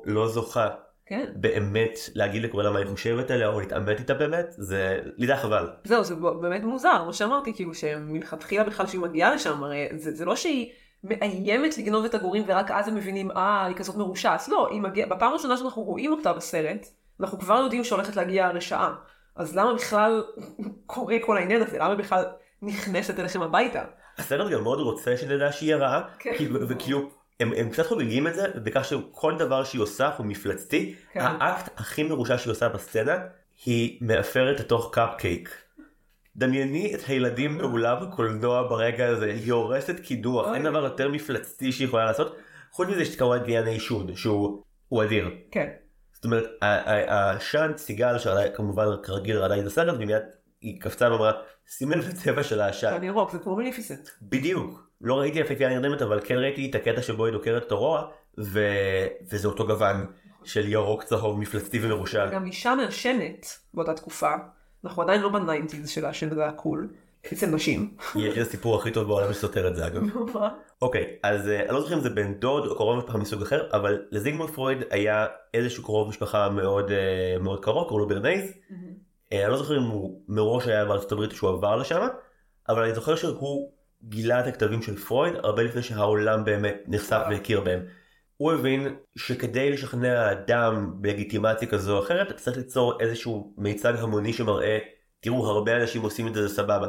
[0.04, 0.68] לא זוכה
[1.07, 1.24] כן.
[1.37, 5.68] באמת להגיד לקרואלה מה היא חושבת עליה או להתעמת איתה באמת, זה לי זה חבל.
[5.85, 10.24] זהו, זה באמת מוזר, מה שאמרתי, כאילו שמלכתחילה בכלל שהיא מגיעה לשם, הרי זה, זה
[10.24, 10.70] לא שהיא
[11.05, 14.49] מאיימת לגנוב את הגורים ורק אז הם מבינים, אה, היא כזאת מרושעת.
[14.49, 16.87] לא, היא מגיעה, בפעם הראשונה שאנחנו רואים אותה בסרט,
[17.21, 18.95] אנחנו כבר יודעים שהולכת להגיע הרשעה.
[19.37, 20.25] אז למה בכלל
[20.87, 21.79] קורה כל העניין הזה?
[21.79, 22.25] למה בכלל
[22.62, 23.83] נכנסת אליכם הביתה?
[24.19, 26.33] הסרט גם מאוד רוצה שנדע שהיא הרעה, כן.
[26.37, 30.95] כאילו, וכאילו הם, הם קצת חוגגים את זה בכך שכל דבר שהיא עושה הוא מפלצתי,
[31.12, 31.21] כן.
[31.21, 33.17] האקט הכי מרושע שהיא עושה בסצנה
[33.64, 35.63] היא מאפרת לתוך קאפקייק.
[36.37, 40.55] דמייני את הילדים באולם הקולנוע ברגע הזה, היא הורסת קידוח, אוי.
[40.55, 42.37] אין דבר יותר מפלצתי שהיא יכולה לעשות,
[42.70, 45.31] חוץ מזה יש כמובן עניין העישון שהוא הוא אדיר.
[45.51, 45.68] כן.
[46.12, 50.23] זאת אומרת, ה- ה- השאנט סיגל שכמובן כרגיל ראתה את הסרט ומיד
[50.61, 51.33] היא קפצה ואמרה
[51.66, 52.90] שים לב לצבע של העשן.
[52.90, 54.09] שאני ירוק, זה כמו מניפיסנט.
[54.23, 54.90] בדיוק.
[55.01, 58.07] לא ראיתי יפהפייה נרדמת אבל כן ראיתי את הקטע שבו היא דוקרת את הרוע
[58.38, 58.61] ו...
[59.33, 60.07] וזה אותו גוון
[60.44, 62.27] של ירוק צהוב מפלצתי ומרושע.
[62.27, 64.31] גם אישה מעשנת באותה תקופה,
[64.85, 66.88] אנחנו עדיין לא ב nineties של העשן זה הקול,
[67.33, 67.97] אצל נשים.
[68.16, 70.03] יש לי הסיפור הכי טוב בעולם שסותר את זה אגב.
[70.83, 73.68] אוקיי אז אה, אני לא זוכר אם זה בן דוד או קרוב משפחה מסוג אחר
[73.73, 78.53] אבל לזיגמונד פרויד היה איזשהו קרוב משפחה מאוד אה, מאוד קרוב קראו לו ברנייז.
[79.33, 82.07] אה, אני לא זוכר אם הוא מראש היה בארצות הברית שהוא עבר לשם
[82.68, 87.61] אבל אני זוכר שהוא גילה את הכתבים של פרויד הרבה לפני שהעולם באמת נחשף והכיר
[87.61, 87.81] בהם.
[88.37, 94.33] הוא הבין שכדי לשכנע אדם בלגיטימציה כזו או אחרת אתה צריך ליצור איזשהו מיצג המוני
[94.33, 94.79] שמראה
[95.20, 96.88] תראו הרבה אנשים עושים את זה זה סבבה.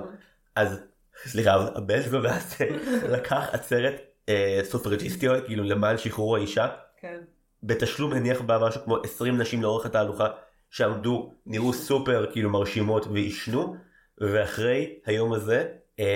[0.55, 0.79] אז
[1.25, 2.55] סליחה הבן שלו ואז
[3.15, 6.67] לקח עצרת אה, סופרג'יסטיות כאילו למען שחרור האישה
[7.01, 7.19] כן.
[7.63, 10.27] בתשלום הניח בה משהו כמו 20 נשים לאורך התהלוכה
[10.69, 13.75] שעמדו נראו סופר כאילו מרשימות ועישנו
[14.17, 15.67] ואחרי היום הזה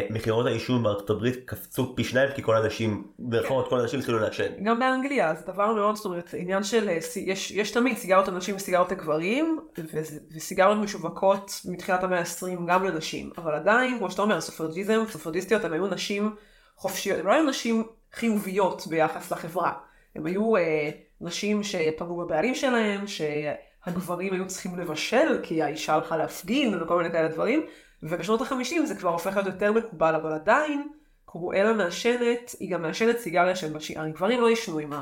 [0.10, 4.64] מכירות העישון בארצות הברית קפצו פי שניים כי כל האנשים במירכאות כל האנשים התחילו לעשן.
[4.64, 8.56] גם באנגליה זה דבר מאוד, זאת אומרת, עניין של, אה, יש, יש תמיד סיגרות לנשים
[8.56, 9.60] וסיגרות לגברים,
[10.36, 15.74] וסיגרות משווקות מתחילת המאה ה-20 גם לנשים, אבל עדיין, כמו שאתה אומר, סופרג'יזם, סופרג'יסטיות, הם
[15.74, 16.36] היו נשים
[16.76, 19.74] חופשיות, הם לא היו נשים חיוביות ביחס לחברה,
[20.16, 20.90] הם היו אה,
[21.22, 27.28] נשים שפגעו בבעלים שלהם, שהגברים היו צריכים לבשל כי האישה הלכה להפגין וכל מיני כאלה
[27.28, 27.66] דברים,
[28.04, 30.88] ובשנות ה-50 זה כבר הופך להיות יותר מקובל, אבל עדיין
[31.26, 34.94] קרואלה מעשנת, היא גם מעשנת סיגריה של בשיער, גברים לא עישנו עם.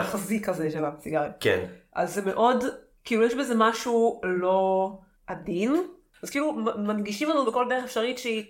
[0.00, 1.30] החזיק הזה של הסיגריה.
[1.40, 1.64] כן.
[1.94, 2.64] אז זה מאוד,
[3.04, 4.90] כאילו יש בזה משהו לא
[5.26, 5.76] עדין,
[6.22, 8.44] אז כאילו מ- מדגישים לנו בכל דרך אפשרית שהיא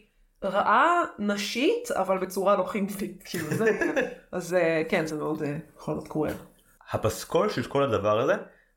[0.44, 3.78] רעה נשית, אבל בצורה לא חיובית, כאילו זה,
[4.32, 6.34] אז אה, כן, זה מאוד אה, יכול להיות קרואלה.
[6.90, 8.34] הפסקול של כל הדבר הזה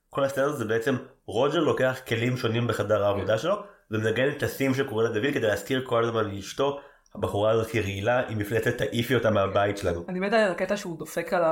[0.10, 3.56] כל הסצנה הזאת זה בעצם רוג'ר לוקח כלים שונים בחדר העבודה שלו
[3.92, 6.80] ומנגן את הסים של קורלה דוד כדי להזכיר כל הזמן לאשתו
[7.16, 10.06] הבחורה הזאת היא רעילה היא מפלצת תעיפי אותה מהבית שלנו.
[10.10, 11.44] אני מתה על הקטע שהוא דופק על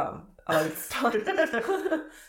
[0.47, 1.10] הרצפה.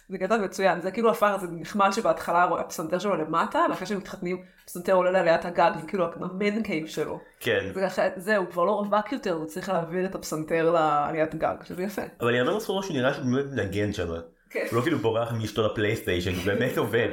[0.09, 3.99] זה קטע מצוין, זה כאילו הפך, זה נחמד שבהתחלה רואה הפסנתר שלו למטה, ואחרי שהם
[3.99, 7.21] מתחתנים, הפסנתר עולה לעליית הגג, זה כאילו ה man cave שלו.
[7.41, 7.73] כן.
[8.17, 12.03] זהו, כבר לא רווק יותר, הוא צריך להעביר את הפסנתר לעליית גג, שזה יפה.
[12.21, 14.09] אבל יאמר לזכותו שהוא נראה שהוא באמת מנגן שם.
[14.51, 14.67] כן.
[14.71, 17.09] הוא לא כאילו בורח מאשתו לפלייסטיישן הוא באמת עובד.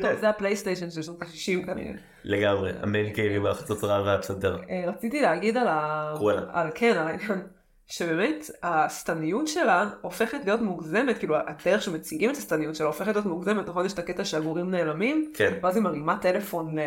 [0.00, 1.92] טוב, זה הפלייסטיישן של שנות ה-60 כנראה.
[2.24, 4.56] לגמרי ה man cave עם החצוצרה והפסנתר.
[4.70, 6.12] אה, רציתי להגיד על ה...
[6.16, 6.42] קרואלה.
[6.52, 7.42] על, כן, על העניין.
[7.86, 13.68] שבאמת השטניות שלה הופכת להיות מוגזמת, כאילו הדרך שמציגים את השטניות שלה הופכת להיות מוגזמת,
[13.68, 13.86] נכון?
[13.86, 15.58] יש את הקטע שהגורים נעלמים, כן.
[15.62, 16.84] ואז היא מרימה טלפון, אה,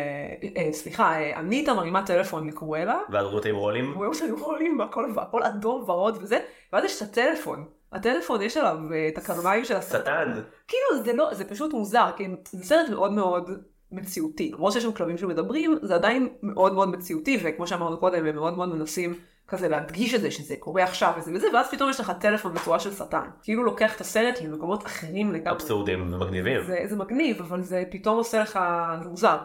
[0.56, 3.94] אה, סליחה, אה, אניטה מרימה טלפון לקרואלה, ואז רואים רולים.
[3.94, 4.78] רואים אותם רולים
[5.16, 6.38] והכל אדום ורוד וזה,
[6.72, 7.64] ואז יש את הטלפון.
[7.92, 9.98] הטלפון יש עליו אה, את הקרניים של השטן.
[9.98, 10.40] שטן.
[10.68, 13.50] כאילו זה לא, זה פשוט מוזר, כי זה סרט מאוד מאוד
[13.92, 14.50] מציאותי.
[14.54, 18.56] למרות שיש שם כלבים שמדברים, זה עדיין מאוד מאוד מציאותי, וכמו שאמרנו קודם, הם מאוד
[18.56, 19.14] מאוד מנסים
[19.48, 22.78] כזה להדגיש את זה, שזה קורה עכשיו וזה וזה, ואז פתאום יש לך טלפון בצורה
[22.78, 23.28] של שטן.
[23.42, 25.50] כאילו לוקח את הסרט למקומות אחרים לגמרי.
[25.50, 26.62] אבסורדים ומגניבים.
[26.66, 28.58] זה, זה מגניב, אבל זה פתאום עושה לך,
[29.02, 29.38] זה מוזר.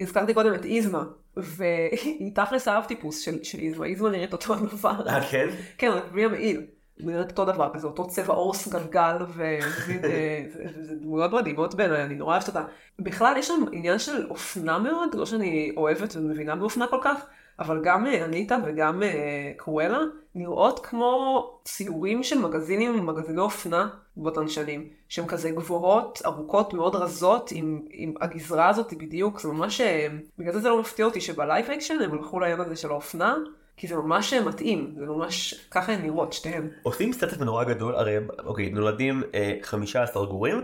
[0.00, 1.04] הזכרתי קודם את איזמה,
[1.36, 5.08] והיא תכלס האב טיפוס של, של איזמה, איזמה נראית אותו דבר.
[5.08, 5.48] אה כן?
[5.78, 6.66] כן, רק בלי המעיל.
[7.00, 12.48] נראית אותו דבר, כזה אותו צבע עור סגלגל, וזה דמויות מדהימות בעיניי, אני נורא אוהבת
[12.48, 12.64] אותה.
[12.98, 17.26] בכלל יש שם עניין של אופנה מאוד, לא שאני אוהבת ומבינה באופנה כל כך,
[17.58, 19.98] אבל גם אה, אניטה וגם אה, קרואלה
[20.34, 27.50] נראות כמו ציורים של מגזינים, מגזיני אופנה באותן שנים, שהן כזה גבוהות, ארוכות, מאוד רזות,
[27.54, 30.06] עם, עם הגזרה הזאת בדיוק, זה ממש, אה,
[30.38, 33.36] בגלל זה זה לא מפתיע אותי שב live action הם הלכו לעניין הזה של האופנה,
[33.78, 36.70] כי זה ממש מתאים, זה ממש, ככה הן נראות, שתיהן.
[36.82, 40.62] עושים סטטוס נורא גדול, הרי אוקיי, נולדים אה, 15 גורים,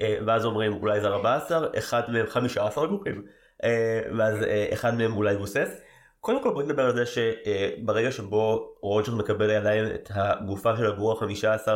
[0.00, 3.24] אה, ואז אומרים אולי זה 14, אחד מהם 15 גורים,
[3.64, 5.80] אה, ואז אה, אחד מהם אולי גוסס.
[6.20, 11.12] קודם כל בוא נדבר על זה שברגע שבו רוג'ר מקבל לידיים את הגופה של הגור
[11.12, 11.68] ה-15,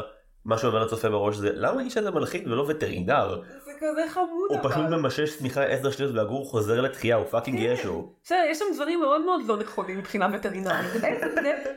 [0.47, 3.43] מה שעובר לצופה בראש זה למה האיש הזה מלחין ולא וטרינר?
[3.65, 8.13] זה כזה חמוד הוא פשוט ממשש שמיכה 10 שניות והגור חוזר לתחייה, הוא fucking ישו.
[8.25, 11.03] בסדר, יש שם דברים מאוד מאוד לא נכונים מבחינה וטרינרית.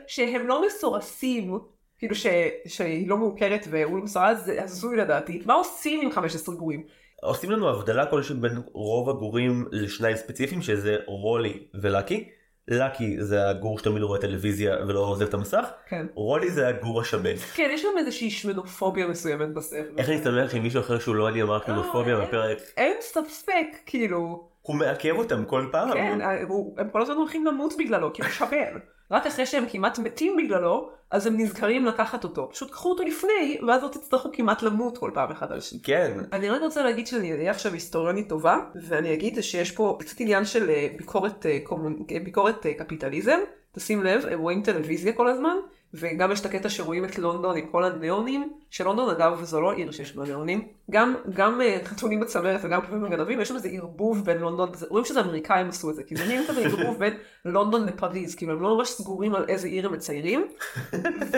[0.06, 1.58] שהם לא מסורסים,
[1.98, 2.14] כאילו
[2.66, 5.42] שהיא לא מעוקרת והוא לא מסורס, זה הזוי לדעתי.
[5.46, 6.84] מה עושים עם 15 גורים?
[7.22, 12.28] עושים לנו הבדלה כלשהי בין רוב הגורים לשניים ספציפיים שזה רולי ולאקי.
[12.70, 16.06] לאקי זה הגור שתמיד רואה טלוויזיה ולא עוזב את המסך, כן.
[16.14, 17.36] רולי זה הגור השמן.
[17.54, 19.94] כן, יש גם איזושהי שמנופוביה מסוימת בספר.
[19.98, 24.48] איך שמח עם מישהו אחר שהוא לא אני אמר קינופוביה אה, בפרק, אין ספק, כאילו.
[24.62, 25.92] הוא מעכב אותם כל פעם.
[25.92, 28.78] כן, אה, הוא- הם כל הזמן הולכים למות בגללו, כי הוא שמן.
[29.10, 32.48] רק אחרי שהם כמעט מתים בגללו, אז הם נזכרים לקחת אותו.
[32.52, 35.82] פשוט קחו אותו לפני, ואז לא תצטרכו כמעט למות כל פעם אחד על השני.
[35.82, 40.20] כן, אני רק רוצה להגיד שאני אהיה עכשיו היסטוריונית טובה, ואני אגיד שיש פה קצת
[40.20, 41.58] עניין של אה, ביקורת, אה,
[42.24, 43.38] ביקורת אה, קפיטליזם.
[43.72, 45.56] תשים לב, הם רואים טלוויזיה כל הזמן,
[45.94, 49.90] וגם יש את הקטע שרואים את לונדון עם כל הניאונים, שלונדון אגב זו לא עיר
[49.90, 54.24] שיש בה ניאונים, גם, גם אה, חתולים בצמרת וגם כלבים וגנבים, יש שם איזה ערבוב
[54.24, 57.86] בין לונדון, רואים שזה אמריקאים עשו את זה, כי זה נראה כזה ערבוב בין לונדון
[57.86, 60.46] לפריז, כאילו הם לא ממש סגורים על איזה עיר הם מציירים,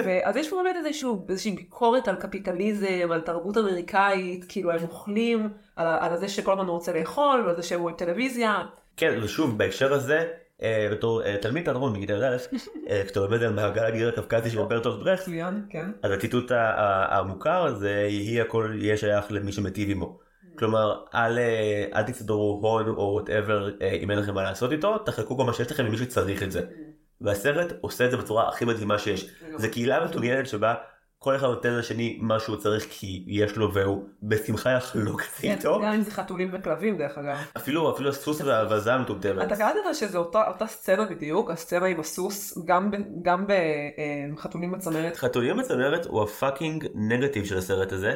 [0.04, 5.48] ואז יש פה באמת איזשהו, איזושהי ביקורת על קפיטליזם, על תרבות אמריקאית, כאילו הם אוכלים,
[5.76, 8.62] על, על זה שכל הזמן הוא רוצה לאכול, ועל זה שהם רואים טלוויזיה,
[8.96, 10.24] כן, ושוב בהקשר הזה,
[10.92, 12.36] בתור אה, תלמיד תיאטרון מכיתה י"א,
[12.90, 15.28] אה, כשאתה לומד על מעגל הגיל הקווקזי של ברטולד ברכט,
[15.70, 15.90] כן.
[16.02, 16.52] אז הציטוט
[17.08, 20.18] המוכר זה יהי הכל יהיה שייך למי שמטיב עמו.
[20.58, 23.70] כלומר, אל, אה, תצברו הון או whatever
[24.02, 26.62] אם אין לכם מה לעשות איתו, תחלקו כל מה שיש לכם למי שצריך את זה.
[27.20, 29.30] והסרט עושה את זה בצורה הכי מדהימה שיש.
[29.56, 30.74] זה קהילה מתוגנת שבה
[31.22, 35.42] כל אחד נותן לשני מה שהוא צריך כי יש לו והוא בשמחה יחלוק את זה
[35.42, 35.80] כן, איתו.
[35.84, 37.36] גם אם זה חתולים וכלבים דרך אגב.
[37.56, 39.46] אפילו אפילו הסוס והאבזה מטומטמת.
[39.46, 43.46] אתה קראת שזו אותה, אותה סצנה בדיוק, הסצנה עם הסוס, גם, ב- גם
[44.34, 45.16] בחתולים בצמרת.
[45.16, 48.14] חתולים בצמרת הוא הפאקינג נגטיב של הסרט הזה.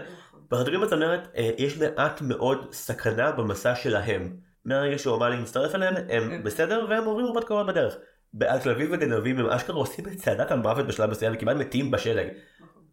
[0.51, 4.37] בחתולים בצמרת אה, יש מעט מאוד סכנה במסע שלהם.
[4.65, 6.43] מהרגע שאומלי מצטרף אליהם הם כן.
[6.43, 7.97] בסדר והם עוברים קרוב בדרך.
[8.47, 12.29] על כלבים וגנבים הם אשכרה עושים את צעדת המוות בשלב מסוים וכמעט מתים בשלג.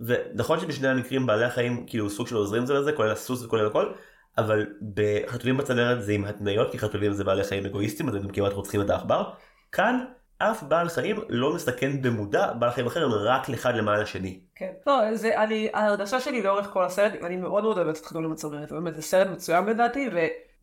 [0.05, 3.91] ונכון שבשני המקרים בעלי החיים כאילו סוג של עוזרים זה לזה כולל הסוס וכולל הכל.
[4.37, 8.53] אבל בחתולים בצנרת זה עם התניות כי חתולים זה בעלי חיים אגואיסטים אז הם כמעט
[8.53, 9.29] רוצחים את העכבר.
[9.71, 10.05] כאן
[10.37, 14.39] אף בעל חיים לא מסכן במודע בעל חיים אחר רק אחד למען השני.
[14.55, 14.71] כן.
[14.87, 18.71] לא, זה, אני, ההרגשה שלי לאורך כל הסרט, אני מאוד מאוד אוהבת את חתולים בצמרת,
[18.71, 20.09] באמת, זה סרט מצוין לדעתי,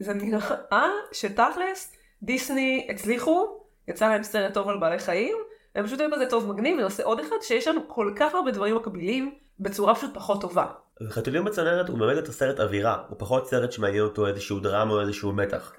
[0.00, 3.46] וזה נראה שתכלס, דיסני הצליחו,
[3.88, 5.36] יצא להם סרט טוב על בעלי חיים,
[5.74, 8.76] הם פשוט היו בזה טוב מגניב, ונושא עוד אחד, שיש לנו כל כך הרבה דברים
[8.76, 10.66] מקבילים, בצורה פשוט פחות טובה.
[11.02, 15.00] וחתולים בצנרת הוא באמת יותר סרט אווירה, הוא פחות סרט שמעניין אותו איזשהו דרמה או
[15.00, 15.72] איזשהו מתח.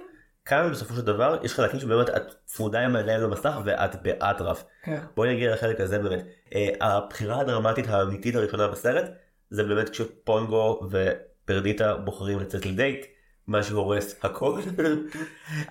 [0.45, 4.63] כאן בסופו של דבר יש חלקים שבאמת את צמודה עם העיניים למסך ואת באטרף.
[4.84, 4.99] כן.
[5.15, 6.25] בואי נגיע לחלק הזה באמת.
[6.56, 9.12] אה, הבחירה הדרמטית האמיתית הראשונה בסרט
[9.49, 13.06] זה באמת כשפונגו ופרדיטה בוחרים לצאת לדייט,
[13.47, 14.62] מה שהורס הכל.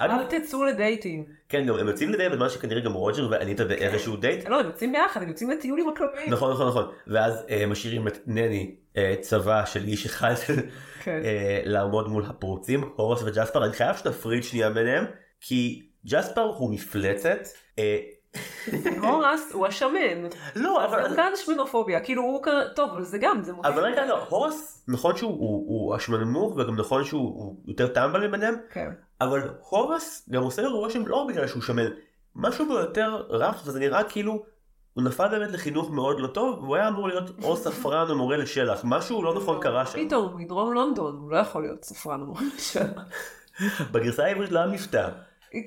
[0.00, 1.24] אל תצאו לדייטים.
[1.48, 4.48] כן גם הם יוצאים לדייט בזמן שכנראה גם רוג'ר ואניטה באיזשהו דייט.
[4.48, 6.30] לא, הם יוצאים ביחד, הם יוצאים לטיול עם הכלבים.
[6.32, 10.34] נכון נכון נכון ואז אה, משאירים את נני אה, צבא של איש אחד
[11.04, 11.20] כן.
[11.24, 15.04] אה, לעמוד מול הפרוצים הורוס וג'ספר אני חייב שתפריד שנייה ביניהם
[15.40, 17.48] כי ג'ספר הוא מפלצת
[19.02, 20.28] הורס הוא השמן.
[20.56, 21.16] לא, אז גם אבל...
[21.16, 23.70] כאן שמנופוביה, כאילו הוא כזה, טוב, אבל זה גם, זה מופיע.
[23.72, 28.26] אבל רגע, לא, הורס, נכון שהוא הוא- הוא השמנמוך וגם נכון שהוא הוא יותר טמבל
[28.28, 28.90] מביניהם, כן.
[29.20, 31.86] אבל הורס גם עושה לו רושם לא בגלל שהוא שמן,
[32.36, 34.42] משהו בו יותר רך וזה נראה כאילו
[34.94, 38.36] הוא נפל באמת לחינוך מאוד לא טוב והוא היה אמור להיות או ספרן או מורה
[38.36, 40.06] לשלח, משהו לא נכון קרה שם.
[40.06, 42.80] פתאום, מדרום לונדון, הוא לא יכול להיות ספרן או משהו.
[43.92, 45.08] בגרסה העברית לא היה מבטא.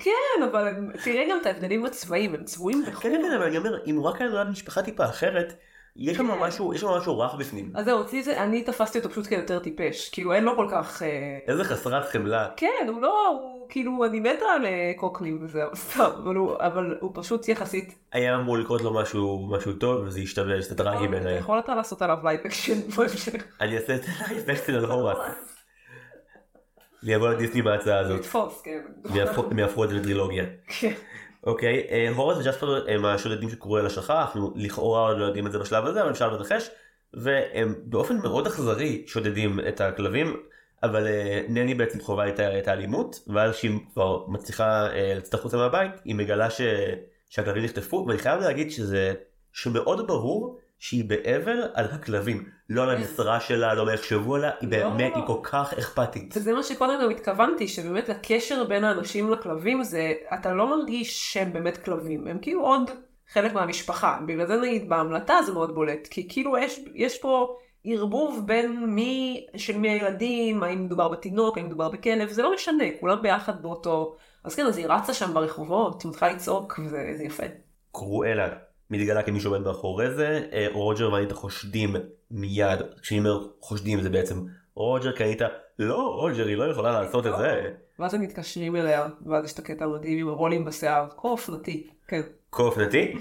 [0.00, 0.72] כן, אבל
[1.04, 3.02] תראה גם את ההבדלים בצבעים, הם צבועים כן, בחור.
[3.10, 5.54] כן, אבל אני אומר, אם הוא רק היה נולד משפחה טיפה אחרת,
[5.96, 6.38] יש שם כן.
[6.40, 7.70] משהו, יש שם משהו רך בפנים.
[7.74, 11.02] אז זהו, אותי זה, אני תפסתי אותו פשוט כיותר טיפש, כאילו אין לו כל כך...
[11.02, 12.48] אה, איזה חסרת חמלה.
[12.56, 16.96] כן, הוא לא, הוא כאילו, אני מתה על אה, קוקנים וזה, סתם, אבל הוא- אבל
[17.00, 17.94] הוא פשוט יחסית...
[18.12, 21.38] היה אמור לקרות לו משהו משהו טוב וזה השתבש, זה טרגי בעיניי.
[21.38, 23.44] יכול אתה לעשות עליו live action בהמשך.
[23.60, 25.18] אני אעשה את האפקטים על הורס.
[27.04, 28.20] אני אבוא לדיסני בהצעה הזאת.
[28.20, 28.80] לתפוס, כן.
[29.04, 30.44] הם יהפכו- את זה לטרילוגיה.
[30.80, 30.92] כן.
[31.46, 35.58] אוקיי, אה, הורס וג'ספר הם השודדים שקוראל השלכה, אנחנו לכאורה עוד לא יודעים את זה
[35.58, 36.70] בשלב הזה, אבל אפשר לנחש,
[37.14, 40.36] והם באופן מאוד אכזרי שודדים את הכלבים,
[40.82, 45.92] אבל אה, נני בעצם חווה את האלימות, ואז כשהיא כבר מצליחה אה, לצאת החוצה מהבית,
[46.04, 46.60] היא מגלה ש...
[47.30, 49.12] שהכלבים נחטפו, ואני חייב להגיד שזה,
[49.52, 54.68] שמאוד ברור שהיא באבל על הכלבים, לא על המשרה שלה, לא מה יחשבו עליה, היא
[54.68, 55.16] באמת, לא.
[55.16, 56.34] היא כל כך אכפתית.
[56.36, 61.52] וזה מה שקודם גם התכוונתי, שבאמת הקשר בין האנשים לכלבים זה, אתה לא מרגיש שהם
[61.52, 62.90] באמת כלבים, הם כאילו עוד
[63.32, 64.18] חלק מהמשפחה.
[64.26, 69.46] בגלל זה נגיד בהמלטה זה מאוד בולט, כי כאילו יש, יש פה ערבוב בין מי,
[69.56, 74.16] של מי הילדים, האם מדובר בתינוק, האם מדובר בכלב, זה לא משנה, כולם ביחד באותו...
[74.44, 77.44] אז כן, אז היא רצה שם ברחובות, היא מתחילה לצעוק, וזה זה יפה.
[77.92, 78.48] קרואלה
[78.90, 81.96] מתגלה כמי שעומד מאחורי זה, אה, רוג'ר ואניטה חושדים
[82.30, 84.44] מיד, כשאני אומר חושדים זה בעצם
[84.74, 85.46] רוג'ר כי אניטה
[85.78, 89.58] לא רוג'ר היא לא יכולה לעשות את זה, ואז הם מתקשרים אליה, ואז יש את
[89.58, 92.20] הקטע המדהים עם הרולים בשיער, כה אופנתי, כן.
[92.52, 93.14] כה אופנתי,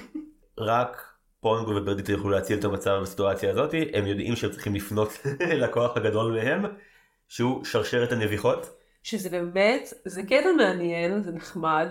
[0.58, 1.02] רק
[1.40, 5.10] פונגו וברדיטה יוכלו להציל את המצב בסיטואציה הזאת, הם יודעים שהם צריכים לפנות
[5.64, 6.66] לכוח הגדול מהם,
[7.28, 8.70] שהוא שרשרת הנביחות,
[9.04, 11.88] שזה באמת, זה קטע מעניין, זה נחמד,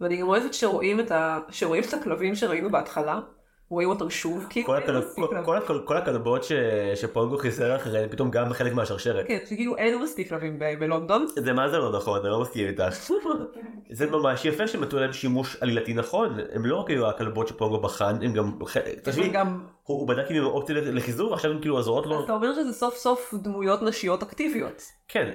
[0.00, 1.38] ואני גם אוהבת שרואים את, ה...
[1.50, 3.20] שרואים את הכלבים שראינו בהתחלה,
[3.68, 5.02] רואים אותם שוב, כאילו כל, הכל...
[5.14, 5.26] כל.
[5.44, 6.52] כל, כל, כל הכלבות ש...
[6.94, 9.26] שפונגו חיסר אחריהן פתאום גם חלק מהשרשרת.
[9.28, 11.26] כן, שכאילו אין מספיק כלבים ב- בלונדון.
[11.36, 13.10] זה מה זה לא נכון, אני לא מסכים איתך.
[13.90, 17.80] זה ממש יפה שהם נתנו להם שימוש עלילתי נכון, הם לא רק היו הכלבות שפונגו
[17.80, 18.58] בחן, הם גם,
[19.02, 22.32] תחשבי, גם, הוא הוא בדק אם הם אופציה לחיזור ועכשיו הם כאילו עוזרות לו, אתה
[22.32, 24.82] אומר שזה סוף סוף דמויות נשיות אקטיביות.
[25.08, 25.30] כן,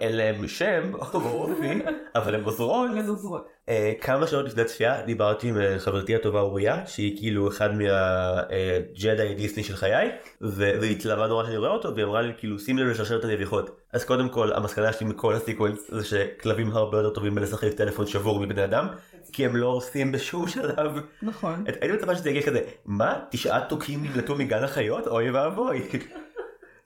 [0.00, 0.92] אין להם, שם
[2.16, 2.34] אבל.
[2.34, 3.46] הן עוזרות.
[3.68, 9.34] אה, כמה שעות לפני צפייה דיברתי עם אה, חברתי הטובה אוריה, שהיא כאילו אחד מהג'די
[9.34, 10.10] דיסני של חיי,
[10.42, 13.80] ו- והיא התלהבה נורא שאני רואה אותו, והיא אמרה לי כאילו שים לב לשרשרת הנביחות.
[13.92, 18.40] אז קודם כל המסקנה שלי מכל הסיקוונס זה שכלבים הרבה יותר טובים בלשחק טלפון שבור
[18.40, 18.86] מבני אדם,
[19.32, 20.92] כי הם לא עושים בשום שלב.
[21.22, 21.64] נכון.
[21.66, 25.06] הייתי מצפה שזה יגיע כזה, מה תשעה תוכים נמלטו מגן החיות?
[25.06, 25.88] אוי ואבוי.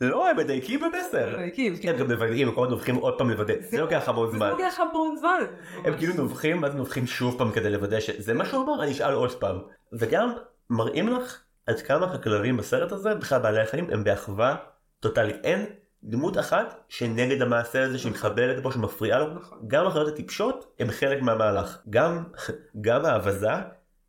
[0.01, 1.37] לא, הם מדייקים במסר.
[1.55, 4.37] כאילו, כן, גם מוודאים, הם כל הזמן נובחים עוד פעם לוודא, זה לוקח המון זה
[4.37, 4.51] זמן.
[4.51, 5.41] לוקח המון זמן.
[5.85, 9.13] הם כאילו נובחים ואז נובחים שוב פעם כדי לוודא שזה מה שהוא אמר אני אשאל
[9.13, 9.59] עוד פעם
[9.93, 10.33] וגם
[10.71, 14.57] מראים לך עד כמה הכלבים בסרט הזה בכלל בעלי החיים הם באחווה
[15.01, 15.67] טוטאלית אין
[16.03, 19.59] דמות אחת שנגד המעשה הזה שמתחבלת בו שמפריעה לו נכון.
[19.67, 22.25] גם החיות הטיפשות הם חלק מהמהלך גם
[22.81, 23.51] גם האבזה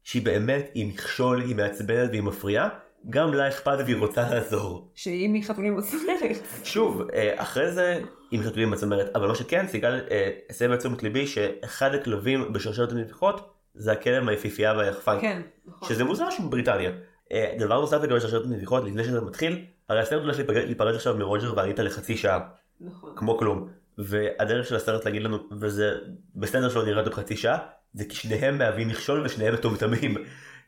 [0.04, 2.70] שהיא באמת היא מכשול היא מעצבנת והיא מפריעה
[3.10, 4.92] גם לה אכפת והיא רוצה לעזור.
[4.96, 6.38] שאם היא חתולים בצמרת.
[6.64, 8.02] שוב, אה, אחרי זה,
[8.34, 12.92] אם חתולים בצמרת, אבל מה שכן, סיגל אה, הסב את תשומת ליבי שאחד הכלבים בשרשרת
[12.92, 15.42] הנביחות זה הכלב מהיפיפייה והיחפן, כן.
[15.66, 15.90] נכון.
[15.90, 16.92] שזה מוזר שהוא בבריטניה.
[17.32, 21.54] אה, דבר נוסף לגבי שרשרת הנביחות, לפני שזה מתחיל, הרי הסרט הולך להיפרד עכשיו מרוג'ר
[21.58, 22.40] ואניטה לחצי שעה,
[22.82, 23.14] נכון.
[23.16, 23.68] כמו כלום.
[23.98, 25.92] והדרך של הסרט להגיד לנו, וזה
[26.36, 27.58] בסדר שלא נראה אותו בחצי שעה,
[27.94, 30.18] זה כי שניהם מהווים מכשול ושניהם מטומטמים.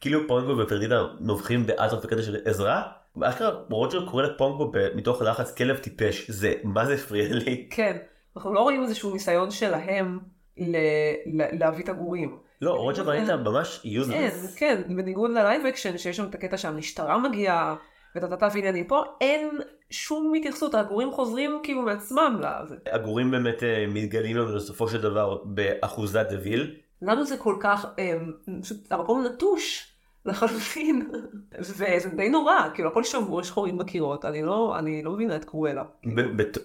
[0.01, 2.83] כאילו פונגו ופרדידה נובחים באטרף בקטע של עזרה,
[3.17, 7.67] ואשכרה רוג'ר קורא לפונגו מתוך לחץ כלב טיפש, זה מה זה הפריע לי.
[7.69, 7.97] כן.
[8.37, 10.19] אנחנו לא רואים איזשהו ניסיון שלהם
[10.57, 10.75] ל-
[11.25, 12.37] ל- להביא את הגורים.
[12.61, 14.55] לא, רוג'ר ואניטה ממש כן, useless.
[14.55, 17.75] כן, בניגוד ל live action שיש שם את הקטע שהמשטרה מגיעה
[18.15, 19.49] וטטטה ועניינים פה, אין
[19.89, 22.75] שום התייחסות, הגורים חוזרים כאילו מעצמם לזה.
[22.91, 26.75] הגורים באמת אה, מתגלים לנו בסופו של דבר באחוזת דוויל.
[27.01, 28.17] לנו זה כל כך, אה,
[28.61, 29.87] פשוט המקום נטוש
[30.25, 31.11] לחלוטין,
[31.59, 35.45] וזה די נורא, כאילו הכל שבור, יש חורים בקירות, אני לא, אני לא מבינה את
[35.45, 35.83] קרואלה.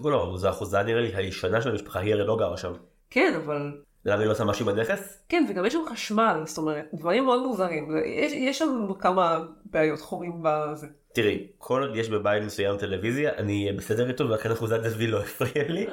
[0.05, 2.73] לא, זו האחוזה נראה לי הישנה של המשפחה, היא הרי לא גרה שם.
[3.11, 3.73] כן, אבל,
[4.05, 5.23] למה היא לא עושה משהו בנכס?
[5.29, 10.01] כן, וגם יש שם חשמל, זאת אומרת, דברים מאוד מוזרים, יש, יש שם כמה בעיות
[10.01, 10.87] חורים בזה.
[11.13, 15.21] תראי, כל עוד יש בבית מסוים טלוויזיה, אני אהיה בסדר איתו, ולכן אחוזת דביל לא
[15.21, 15.87] הפריע לי.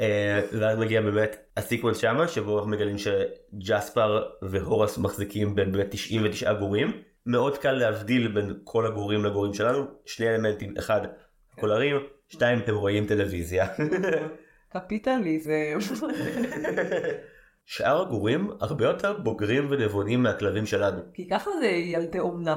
[0.00, 6.52] אה, ואז מגיע באמת הסיקוונס שמה שבו אנחנו מגלים שג'ספר והורס מחזיקים בין באמת 99
[6.52, 7.02] גורים.
[7.26, 11.00] מאוד קל להבדיל בין כל הגורים לגורים שלנו שני אלמנטים אחד
[11.60, 11.96] קולרים
[12.28, 13.66] שתיים הם רואים טלוויזיה.
[14.72, 15.78] קפיטליזם.
[17.66, 21.02] שאר הגורים הרבה יותר בוגרים ונבונים מהכלבים שלנו.
[21.14, 22.56] כי ככה זה ילדי אומנה.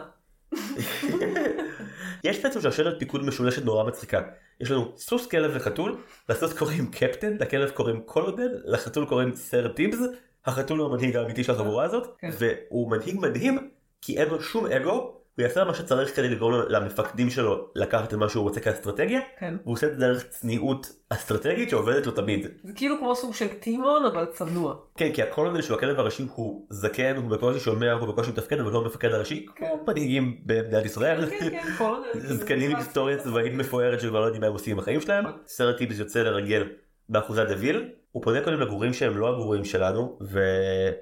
[2.23, 4.21] יש בעצם שרשרת פיקוד משולשת נורא מצחיקה.
[4.61, 5.97] יש לנו סוס כלב וחתול,
[6.29, 9.99] לסוס קוראים קפטן, לכלב קוראים קולודד, לחתול קוראים סר טיבס,
[10.45, 12.29] החתול הוא המנהיג האמיתי של החבורה הזאת, כן.
[12.39, 13.69] והוא מנהיג מדהים
[14.01, 18.13] כי אין לו שום אגו, הוא יעשה מה שצריך כדי לגרום למפקדים שלו לקחת את
[18.13, 19.55] מה שהוא רוצה כאסטרטגיה, כן.
[19.63, 22.47] והוא עושה את זה דרך צניעות אסטרטגית שעובדת לו תמיד.
[22.63, 24.75] זה כאילו כמו סוג של טימון אבל צנוע.
[24.95, 28.71] כן, כי הקולונל שהוא הכלב הראשי הוא זקן, הוא בקושי שומע, הוא בקושי מתפקד, אבל
[28.71, 31.29] לא המפקד הראשי, כמו מנהיגים במדינת ישראל.
[31.29, 32.05] כן כן קולונל.
[32.39, 35.25] זקנים עם היסטוריה צבאית מפוארת שכבר לא יודעים מה הם עושים בחיים שלהם.
[35.47, 36.63] סרג'נט טיבס יוצא לרגל
[37.09, 40.39] באחוזת דוויל, הוא פונה קודם לגורים שהם לא הגורים שלנו, ו...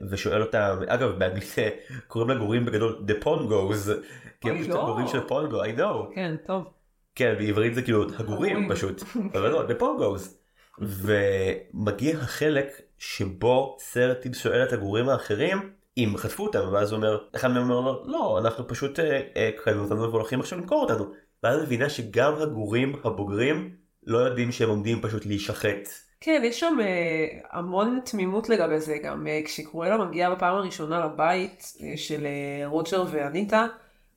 [0.09, 1.55] ושואל אותם, אגב באנגלית
[2.07, 3.91] קוראים לגורים בגדול The Pongos,
[4.41, 4.83] כי הם פשוט לא.
[4.83, 6.15] הגורים של פונגו, I know.
[6.15, 6.63] כן טוב.
[7.15, 8.69] כן, בעברית זה כאילו הגורים.
[8.69, 9.03] פשוט,
[9.35, 10.37] אבל לא, The Pongos.
[10.81, 17.17] ומגיע החלק שבו סרט טיפס שואל את הגורים האחרים אם חטפו אותם, ואז הוא אומר,
[17.35, 21.05] אחד מהם אומר לו, לא, אנחנו פשוט אה, אה, קנו אותנו והולכים עכשיו למכור אותנו.
[21.43, 25.89] ואז מבינה שגם הגורים הבוגרים לא יודעים שהם עומדים פשוט להישחט.
[26.21, 31.73] כן, יש שם אה, המון תמימות לגבי זה, גם אה, כשקרואלה מגיעה בפעם הראשונה לבית
[31.83, 33.67] אה, של אה, רוג'ר ואניטה,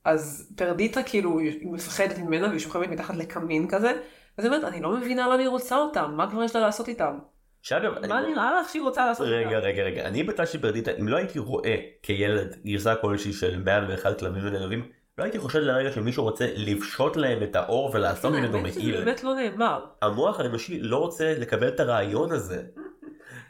[0.05, 3.93] אז פרדיטה כאילו היא מפחדת ממנה והיא שוכבת מתחת לקמין כזה,
[4.39, 6.89] אז היא אומרת, אני לא מבינה למה היא רוצה אותם, מה כבר יש לה לעשות
[6.89, 7.19] איתם?
[7.63, 9.59] שאגב, אני- מה נראה לך שהיא רוצה לעשות רגע איתם?
[9.67, 14.19] רגע רגע אני בצד של פרדיטה אם לא הייתי רואה כילד גרסה כלשהי של 101
[14.19, 14.89] כלבים ונלבים
[15.21, 19.05] לא הייתי חושב לרגע שמישהו רוצה לפשוט להם את האור ולעשות ממנו האמת שזה מעיל.
[19.05, 19.85] באמת לא נאמר.
[20.03, 22.63] המוח האנושי לא רוצה לקבל את הרעיון הזה.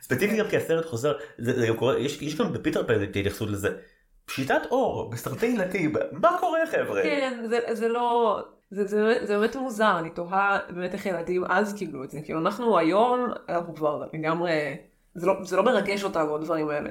[0.01, 3.16] ספציפית גם כי הסרט חוזר, זה, זה גם קורה, יש, יש גם בפיטר פן את
[3.16, 3.68] ההתייחסות לזה.
[4.25, 7.03] פשיטת אור בסרטי ילדים, מה קורה חבר'ה?
[7.03, 8.41] כן, זה, זה לא...
[8.71, 12.21] זה, זה, זה באמת מוזר, אני תוהה באמת איך ילדים אז קיבלו את זה.
[12.25, 14.77] כאילו אנחנו היום, אנחנו כבר לגמרי...
[15.14, 16.91] זה לא, זה לא מרגש אותנו הדברים האלה.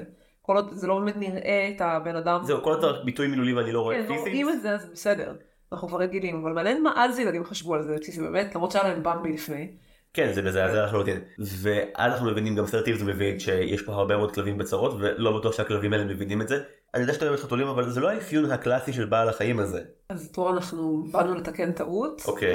[0.50, 2.42] כל עוד זה לא באמת נראה את הבן אדם.
[2.44, 4.22] זהו, כל הזמן ביטוי מילולי ואני לא רואה כן, לא פיזית.
[4.22, 5.36] רואים את זה אז בסדר.
[5.72, 8.72] אנחנו כבר רגילים, אבל מעניין מה אז ילדים חשבו על זה, כי זה באמת, למרות
[8.72, 9.72] שהיה להם במבי לפני.
[10.14, 11.22] כן, זה מזעזע לחלוטין.
[11.40, 15.54] ואז אנחנו מבינים, גם סרט טיבס מבין שיש פה הרבה מאוד כלבים בצרות, ולא בטוח
[15.54, 16.64] שהכלבים האלה מבינים את זה.
[16.94, 19.82] אני יודע שאתה אוהב חתולים, אבל זה לא האפיון הקלאסי של בעל החיים הזה.
[20.10, 22.22] אז פה אנחנו באנו לתקן טעות.
[22.28, 22.54] אוקיי.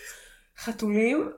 [0.64, 1.30] חתולים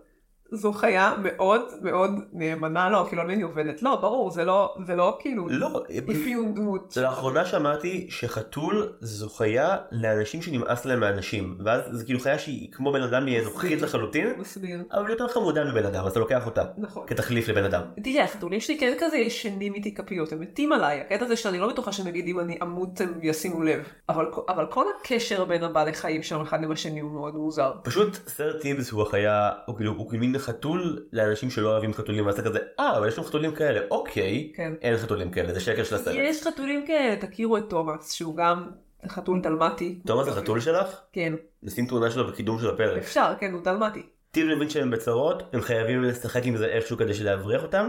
[0.52, 3.82] זו חיה מאוד מאוד נאמנה לו, כאילו על מי היא עובדת.
[3.82, 6.96] לא, ברור, זה לא, זה לא כאילו לא, אפיון דמות.
[6.96, 11.58] לאחרונה שמעתי שחתול זו חיה לאנשים שנמאס להם מאנשים.
[11.64, 14.82] ואז זה כאילו חיה שהיא כמו בן אדם, היא אנוכית לחלוטין, מסביר.
[14.92, 16.64] אבל יותר חמודה מבן אדם, אז אתה לוקח אותה.
[16.78, 17.06] נכון.
[17.06, 17.82] כתחליף לבן אדם.
[18.04, 21.68] תראה, החתולים שלי כן כזה ישנים איתי כפיות, הם מתים עליי, הקטע זה שאני לא
[21.68, 23.80] בטוחה שנגיד אם אני אמות הם ישימו לב.
[24.08, 27.72] אבל, אבל כל הקשר בין הבעלי חיים שלנו אחד עם השני הוא מאוד מוזר.
[27.82, 32.28] פשוט סרט טיבס הוא החיה, הוא כאילו, הוא כאילו מין חתול לאנשים שלא אוהבים חתולים,
[32.28, 34.72] אתה כזה, אה, אבל יש לנו חתולים כאלה, אוקיי, כן.
[34.82, 36.14] אין חתולים כאלה, זה שקר של הסרט.
[36.18, 38.70] יש חתולים כאלה, תכירו את תומאס, שהוא גם
[39.08, 39.98] חתול דלמטי.
[40.06, 41.00] תומאס זה חתול שלך?
[41.12, 41.32] כן,
[41.62, 43.02] נשים תמונה שלו בקידום של הפרק.
[43.02, 44.02] אפשר, כן, הוא דלמטי.
[44.30, 47.88] טיב מבין שהם בצרות, הם חייבים לשחק עם זה איכשהו כדי להבריח אותם.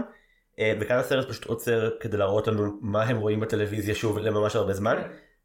[0.58, 4.72] אה, וכאן הסרט פשוט עוצר כדי להראות לנו מה הם רואים בטלוויזיה שוב לממש הרבה
[4.72, 4.96] זמן.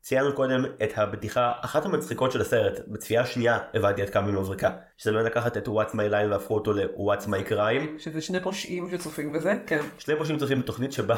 [0.05, 4.71] ציינו קודם את הבדיחה אחת המצחיקות של הסרט, בצפייה שנייה הבנתי עד כמה היא מבריקה.
[4.97, 7.99] שזה באמת לקחת את What's My Line והפכו אותו ל-What's My Crime.
[7.99, 9.81] שזה שני פושעים שצופים בזה, כן.
[9.97, 11.15] שני פושעים צופים בתוכנית שבה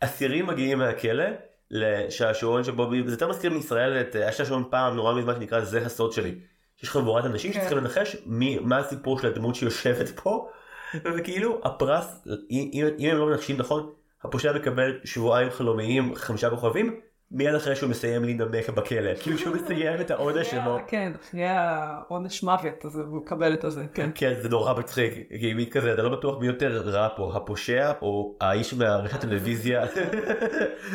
[0.00, 1.24] אסירים מגיעים מהכלא
[1.70, 6.12] לשעשועון שבו זה יותר מזכיר מישראל את היה שעשועון פעם נורא מזמן שנקרא זה הסוד
[6.12, 6.34] שלי.
[6.82, 7.58] יש חבורת אנשים כן.
[7.58, 10.48] שצריכים לנחש מי מה הסיפור של הדמות שיושבת פה
[10.94, 17.00] וכאילו הפרס אם, אם הם לא מנחשים נכון הפושע מקבל שבועיים חלומיים חמישה כוכבים
[17.30, 20.78] מיד אחרי שהוא מסיים להינמק בכלא כאילו שהוא מסיים את העונש שלו.
[20.86, 24.10] כן, אחרי העונש מוות, אז הוא מקבל את הזה, כן.
[24.14, 27.92] כן זה נורא מצחיק כי מי כזה אתה לא בטוח מי יותר רע פה הפושע
[28.02, 29.86] או האיש מהערכת טלוויזיה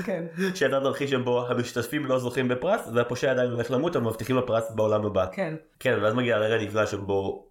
[0.05, 0.23] כן.
[0.55, 4.71] שידע תרחיש שבו המשתתפים לא זוכים בפרס והפושע עדיין הולך למות אבל מבטיחים לו פרס
[4.71, 5.25] בעולם הבא.
[5.31, 5.55] כן.
[5.79, 7.45] כן ואז מגיע הרגע הנפלא שבו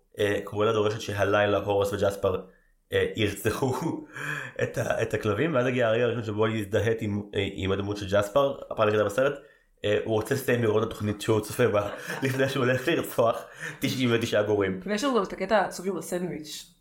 [0.44, 2.40] קרואלה דורשת שהלילה הורס וג'ספר
[3.16, 3.74] ירצחו
[4.62, 7.96] את, ה, את הכלבים ואז הגיע הרגע הראשון שבו היא הזדהית עם, אה, עם הדמות
[7.96, 9.38] של ג'ספר הפעם היחידה בסרט.
[9.84, 11.88] אה, הוא רוצה לסיים לראות את התוכנית שהוא צופה בה
[12.22, 13.44] לפני שהוא הולך לרצוח
[13.80, 14.80] 99 גורים.
[14.86, 16.74] ויש לנו גם את הקטע העצוב עם הסנדוויץ'.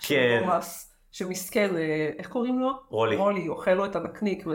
[0.00, 0.48] כן.
[1.10, 2.70] שמסכן, אה, איך קוראים לו?
[2.88, 3.16] רולי.
[3.16, 4.46] רולי, אוכל לו את הנקניק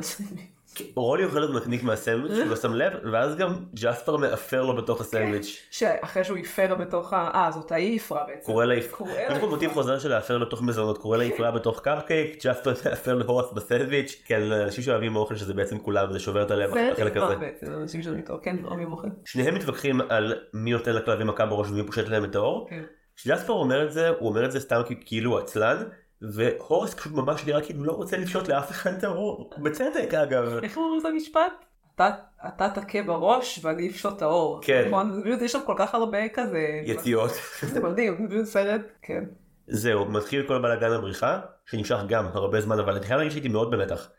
[0.74, 0.94] מהסנדוויץ'.
[0.96, 5.68] רולי אוכלת נקניק מהסנדוויץ', הוא לא שם לב, ואז גם ג'ספר מאפר לו בתוך הסנדוויץ'.
[5.72, 7.32] שאחרי שהוא הפר בתוך ה...
[7.34, 8.46] אה, זאת ההיא הפרה בעצם.
[8.46, 9.72] קורא לה, קורא יש פה מוטיב.
[9.72, 14.52] חוזר של להפר לתוך מזונות, קורא לה יפרה בתוך קרקייק, ג'ספר מאפר להורס בסנדוויץ', כן,
[14.52, 17.36] אנשים שאוהבים אוכל שזה בעצם כולם, זה שובר את הלב החלק נגמר הזה.
[17.36, 18.56] בעצם, אנשים איתו, כן,
[18.92, 19.08] אוכל.
[19.26, 22.68] שניהם מתווכחים על מי נותן לכלבים מכה בראש ומי פושט להם את האור.
[22.70, 22.84] כן.
[23.16, 25.84] כשג'ספר אומר את זה, הוא אומר את זה סתם כאילו עצלן,
[26.32, 30.60] והורס פשוט ממש נראה כאילו לא רוצה לפשוט לאף אחד את האור, בצדק אגב.
[30.64, 31.66] איך אומרים את המשפט?
[31.96, 34.60] אתה- תכה בראש ואני אפשוט את האור.
[34.64, 34.84] כן.
[34.88, 35.22] נכון?
[35.42, 36.82] יש שם כל כך הרבה כזה...
[36.86, 37.32] יציאות.
[37.62, 39.24] זה מדהים, זה סרט, כן.
[39.68, 43.72] זהו, מתחיל כל בלאגן הבריחה, שנמשך גם הרבה זמן, אבל אני חייב להגיד שהייתי מאוד
[43.72, 44.10] במתח.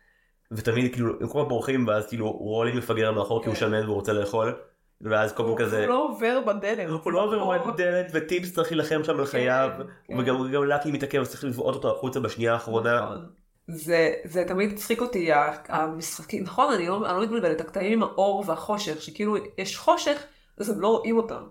[0.52, 3.61] ותמיד כאילו, הם כל הזמן בורחים, ואז כאילו רולי מפגר מאחור כי הוא כן.
[3.61, 4.55] שמן והוא רוצה לאכול,
[5.01, 6.88] ואז פעם כזה, הוא לא עובר בדלת.
[7.05, 9.70] הוא לא עובר בדלת, וטיפס צריך להילחם שם על חייו,
[10.09, 10.18] כן.
[10.18, 13.01] וגם גם לקי מתעכב, אז צריך לבעוט אותו החוצה בשנייה האחרונה.
[13.01, 13.26] נכון.
[13.68, 15.30] זה, זה תמיד הצחיק אותי,
[15.68, 20.22] המשחקים, נכון, אני לא, אני לא מתבלבלת, הקטעים עם האור והחושך, שכאילו יש חושך,
[20.59, 21.42] אז הם לא רואים אותם.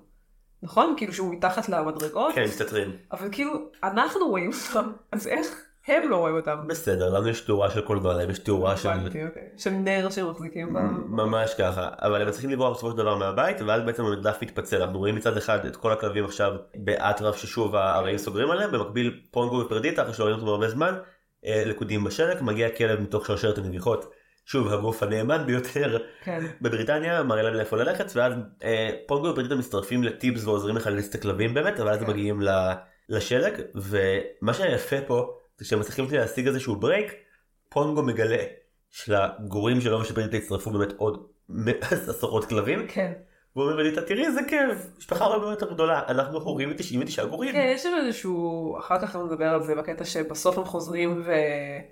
[0.64, 0.94] נכון?
[0.98, 2.92] כאילו שהוא מתחת למדרגות, כן, מסתתרים.
[3.12, 6.58] אבל כאילו, אנחנו רואים אותם, אז איך הם לא רואים אותם?
[6.68, 8.90] בסדר, לנו יש תאורה של קולנוע, להם יש תאורה של...
[8.90, 9.50] הבנתי, אוקיי.
[9.58, 10.78] של נר שמחזיקים ב...
[11.10, 14.82] ממש ככה, אבל הם צריכים לברוח בסופו של דבר מהבית, ואז בעצם המרדף מתפצל.
[14.82, 19.56] אנחנו רואים מצד אחד את כל הכלבים עכשיו באטרף ששוב הרעים סוגרים עליהם, במקביל פונגו
[19.56, 20.94] ופרדיטה, אחרי שלא רואים אותם הרבה זמן,
[21.46, 24.14] אה, לכודים בשלג, מגיע כלב מתוך שרשרת הנביחות,
[24.46, 26.46] שוב הגוף הנאמן ביותר כן.
[26.62, 31.16] בבריטניה, מראה להם לאיפה ללכת, ואז אה, פונגו ופרדיטה מצטרפים לטיבס ועוזרים לך להכניס את
[31.16, 32.08] הכלבים באמת, אבל אז כן.
[32.08, 32.42] מגיעים
[33.10, 37.14] לשלג, ומה שהיה יפה פה, זה שהם מצליחים להשיג איזשהו break,
[37.70, 38.44] פונגו מגלה
[38.90, 41.28] שלגורים שלו ושל פרדיטה הצטרפו באמת עוד
[42.10, 43.12] עשרות כלבים, כן.
[43.56, 47.52] והוא אומר לפרדיטה תראי איזה כיף, משפחה הרבה יותר גדולה, אנחנו הורים ל-99 גורים.
[47.52, 51.32] כן, יש שם איזשהו, אחר כך אנחנו נדבר על זה בקטע שבסוף הם חוזרים ו...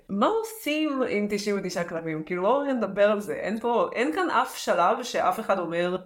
[0.08, 2.22] מה עושים עם 99 כלבים?
[2.24, 5.96] כאילו בואו נדבר על זה, אין פה, אין כאן אף שלב שאף אחד אומר,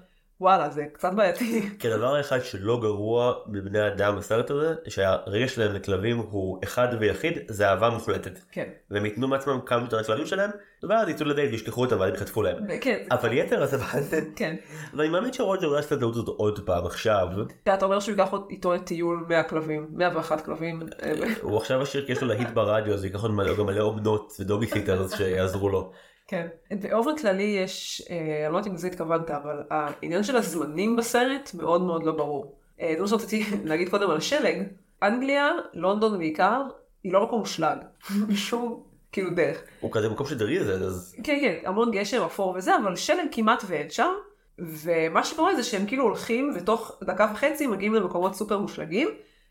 [0.40, 1.68] וואלה, זה קצת בעייתי.
[1.78, 7.38] כי הדבר האחד שלא גרוע בבני אדם בסרט הזה, שהרגש שלהם לכלבים הוא אחד ויחיד,
[7.48, 8.38] זה אהבה מוחלטת.
[8.52, 10.50] כן, והם ייתנו מעצמם כמה שיותר לכלבים שלהם,
[10.82, 12.56] ואז יצאו לדייט וישכחו אותם ואז יחטפו להם.
[12.80, 14.56] כן, אבל יתר אז הבנתם, כן.
[14.94, 17.28] ואני מאמין שרוג'ר יעשה את הטעות הזאת עוד פעם עכשיו.
[17.62, 20.82] אתה אומר שהוא ייקח איתו לטיול 100 כלבים, 101 כלבים.
[21.02, 21.12] אה,
[21.42, 24.66] הוא עכשיו השיר כי יש לו להיט ברדיו אז ייקח עוד גם מלא אומנות ודוגי
[24.66, 25.92] סיטרס שיעזרו לו.
[26.28, 26.46] כן.
[26.82, 31.50] באופן כללי יש, אה, אני לא יודעת אם לזה התכוונת, אבל העניין של הזמנים בסרט
[31.54, 32.54] מאוד מאוד לא ברור.
[32.80, 34.62] אה, זה מה שרציתי להגיד קודם על השלג.
[35.02, 36.62] אנגליה, לונדון בעיקר,
[37.04, 37.78] היא לא מקום מושלג.
[38.28, 39.62] בשום, כאילו דרך.
[39.80, 43.62] הוא כזה מקום שדרי זה אז כן, כן, המון גשם, אפור וזה, אבל שלג כמעט
[43.66, 44.12] ואין שם.
[44.58, 49.08] ומה שקורה זה שהם כאילו הולכים ותוך דקה וחצי מגיעים למקומות סופר מושלגים,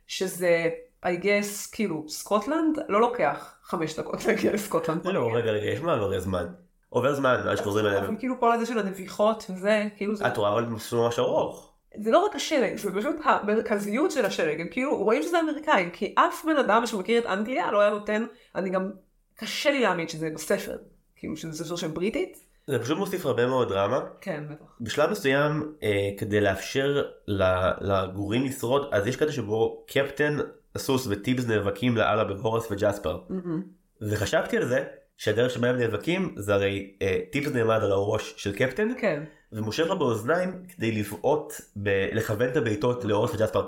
[0.07, 0.69] שזה,
[1.05, 5.07] I guess, כאילו, סקוטלנד לא לוקח חמש דקות להגיע לסקוטלנד.
[5.07, 6.45] לא רגע רגע יש מעברי זמן.
[6.95, 8.17] עובר זמן עד שחוזרים אבל אליהם.
[8.17, 11.73] כאילו כל הזה של הנביחות וזה, כאילו זה, את רואה אבל מסלול ממש ארוך.
[11.97, 16.15] זה לא רק השלג, זה פשוט המרכזיות של השלג, הם כאילו רואים שזה אמריקאים, כי
[16.17, 18.25] אף בן אדם שמכיר את אנגליה לא היה נותן,
[18.55, 18.91] אני גם,
[19.35, 20.77] קשה לי להאמין שזה בספר,
[21.15, 23.99] כאילו שזה ספר של בריטית, זה פשוט מוסיף הרבה מאוד דרמה.
[24.21, 24.65] כן בטח.
[24.81, 27.03] בשלב מסוים אה, כדי לאפשר
[27.81, 30.37] לגורים לשרוד אז יש קטע שבו קפטן
[30.75, 33.19] הסוס וטיבס נאבקים לאללה בהורס וג'ספר.
[33.29, 33.63] מהמם.
[34.01, 34.83] וחשבתי על זה
[35.17, 39.87] שהדרך שבה הם נאבקים זה הרי אה, טיפס נעמד על הראש של קפטן כן, ומושך
[39.87, 41.53] לו באוזניים כדי לבעוט,
[41.83, 43.67] ב- לכוון את הבעיטות להורס וג'ספר.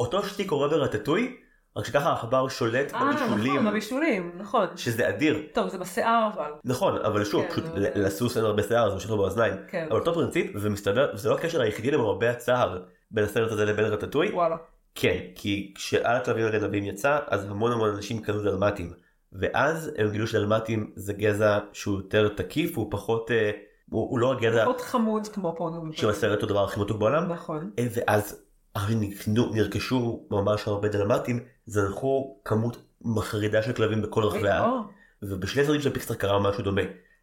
[0.00, 1.36] אותו שטיק קורה ברטטוי
[1.76, 4.66] רק שככה העכבר שולט אה בבישולים נכון, בבישולים, נכון.
[4.76, 5.42] שזה אדיר.
[5.52, 8.94] טוב זה בשיער אבל, נכון אבל שוב כן, פשוט ל- לסוס אין הרבה שיער אז
[8.94, 9.54] מושך לו באוזניים.
[9.68, 12.78] כן, אבל אותו פרינציפ ומסתבר וזה לא הקשר היחידי למרבה הצער
[13.10, 14.32] בין הסרט הזה לבין רטטוי.
[14.32, 14.56] וואלה,
[14.94, 18.92] כן, כי כשעל הכלבים הגנבים יצא, אז המון המון אנשים קנו דלמטים.
[19.32, 23.50] ואז הם גילו שדלמטים זה גזע שהוא יותר תקיף, הוא פחות, אה,
[23.90, 27.32] הוא, הוא לא הגזע פחות חמוד כמו פה, נו, שבסרט הוא הדבר הכי מתוק בעולם.
[27.32, 28.42] נכון, אה, ואז
[28.86, 34.66] שנקנו, נרכשו ממש הרבה דלמטים, זנחו כמות מחרידה של כלבים בכל רחבי הארץ.
[34.66, 34.80] או,
[35.22, 36.82] ובשני סרטים של פיקסאר קרה משהו דומה.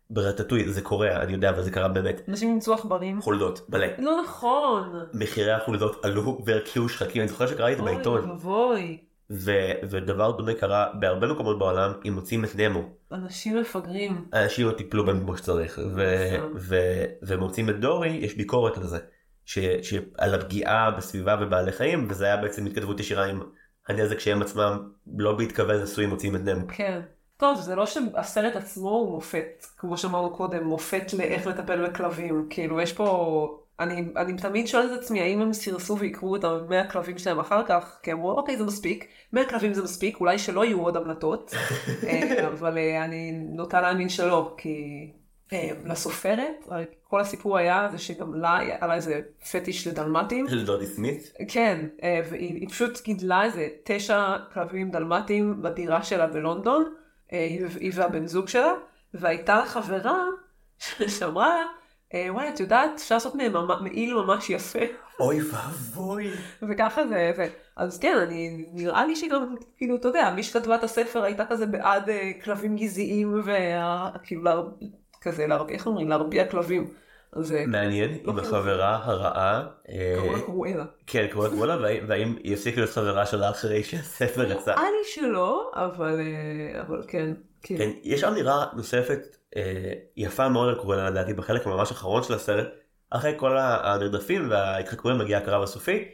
[0.10, 2.22] ברטטוי זה קורה, אני יודע, אבל זה קרה באמת.
[2.30, 3.88] אנשים ימצאו עכברים, חולדות, מלא.
[3.98, 8.22] לא נכון, מחירי החולדות עלו והרקיעו שחקים, אני זוכר שקראתי את זה בעיתון.
[8.22, 8.98] אוי ואבוי,
[9.30, 12.82] ו- ודבר דומה קרה בהרבה מקומות בעולם אם מוצאים את נמו.
[13.12, 16.54] אנשים מפגרים, אנשים לא טיפלו בהם כמו שצריך ו- נכון.
[16.56, 19.00] ו- ומוצאים את דורי יש ביקורת על זה.
[19.46, 23.42] ש- ש- על הפגיעה בסביבה ובעלי חיים וזה היה בעצם התכתבות ישירה עם
[23.88, 26.66] הנזק שהם עצמם לא בהתכוון עשו אם מוצאים את נמו.
[26.68, 27.02] כן.
[27.38, 32.48] טוב, זה לא שהסרט עצמו הוא מופת, כמו שאמרנו קודם, מופת לאיך לטפל בכלבים.
[32.50, 33.65] כאילו, יש פה...
[33.80, 37.64] אני, אני תמיד שואלת את עצמי, האם הם סירסו ויקראו את המאה כלבים שלהם אחר
[37.66, 41.54] כך, כי אמרו, אוקיי, זה מספיק, מאה כלבים זה מספיק, אולי שלא יהיו עוד המלטות,
[42.08, 45.12] אה, אבל אה, אני נוטה להאמין שלא, כי
[45.54, 46.68] אה, לסופרת,
[47.04, 49.22] כל הסיפור היה זה שגם לה היה לה איזה
[49.52, 50.50] פטיש לדלמטים.
[50.50, 51.34] של דודי סמית?
[51.48, 51.88] כן,
[52.30, 56.94] והיא היא פשוט גידלה איזה תשע כלבים דלמטים בדירה שלה בלונדון,
[57.30, 58.74] היא והבן זוג שלה,
[59.14, 60.26] והייתה לה חברה
[61.20, 61.64] שאמרה,
[62.30, 64.80] וואי, את יודעת, אפשר לעשות מהם מעיל ממש יפה.
[65.20, 66.30] אוי ואבוי.
[66.70, 67.48] וככה זה, זה.
[67.76, 71.66] אז כן, אני, נראה לי שגם, כאילו, אתה יודע, מי שכתבה את הספר הייתה כזה
[71.66, 74.68] בעד אה, כלבים גזעיים, וכאילו, להר...
[75.22, 75.70] כזה, להר...
[75.70, 76.10] איך אומרים?
[76.10, 76.88] להרביע כלבים.
[77.34, 80.86] אז אה, מעניין אם החברה הרעה, אה, קראו לה קרואלה.
[81.08, 84.72] כן, קוראת וואלה, והאם- והאם היא הפסיקה להיות חברה שלה אחרי שהספר יצא.
[84.72, 87.34] נראה לי שלא, אבל, אה, אבל כן.
[87.66, 87.78] כן.
[87.78, 92.68] כן, יש אמירה נוספת אה, יפה מאוד על קורלה לדעתי בחלק ממש האחרון של הסרט,
[93.10, 96.10] אחרי כל הנרדפים וההתחכמויות מגיע הקרב הסופי,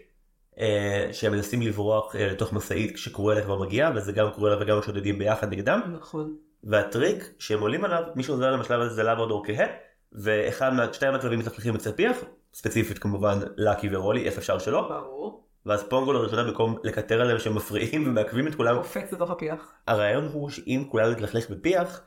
[0.59, 5.19] אה, שהם מנסים לברוח אה, לתוך משאית כשקורלה כבר מגיעה, וזה גם קורלה וגם השודדים
[5.19, 6.35] ביחד נגדם, נכון.
[6.63, 9.65] והטריק שהם עולים עליו, מי שעוזר להם בשלב הזה זה לברדור כהה,
[10.11, 10.93] ואחד מה...
[10.93, 12.17] שתיים מהכלבים מתחככים אצל פיח,
[12.53, 15.50] ספציפית כמובן לקי ורולי, איך אפשר שלא, ברור.
[15.66, 19.74] ואז פונגו לראשונה במקום לקטר עליהם שהם מפריעים ומעכבים את כולם, קופץ לתוך הפיח.
[19.88, 22.01] הרעיון הוא שאם כולם נתלכלך בפיח,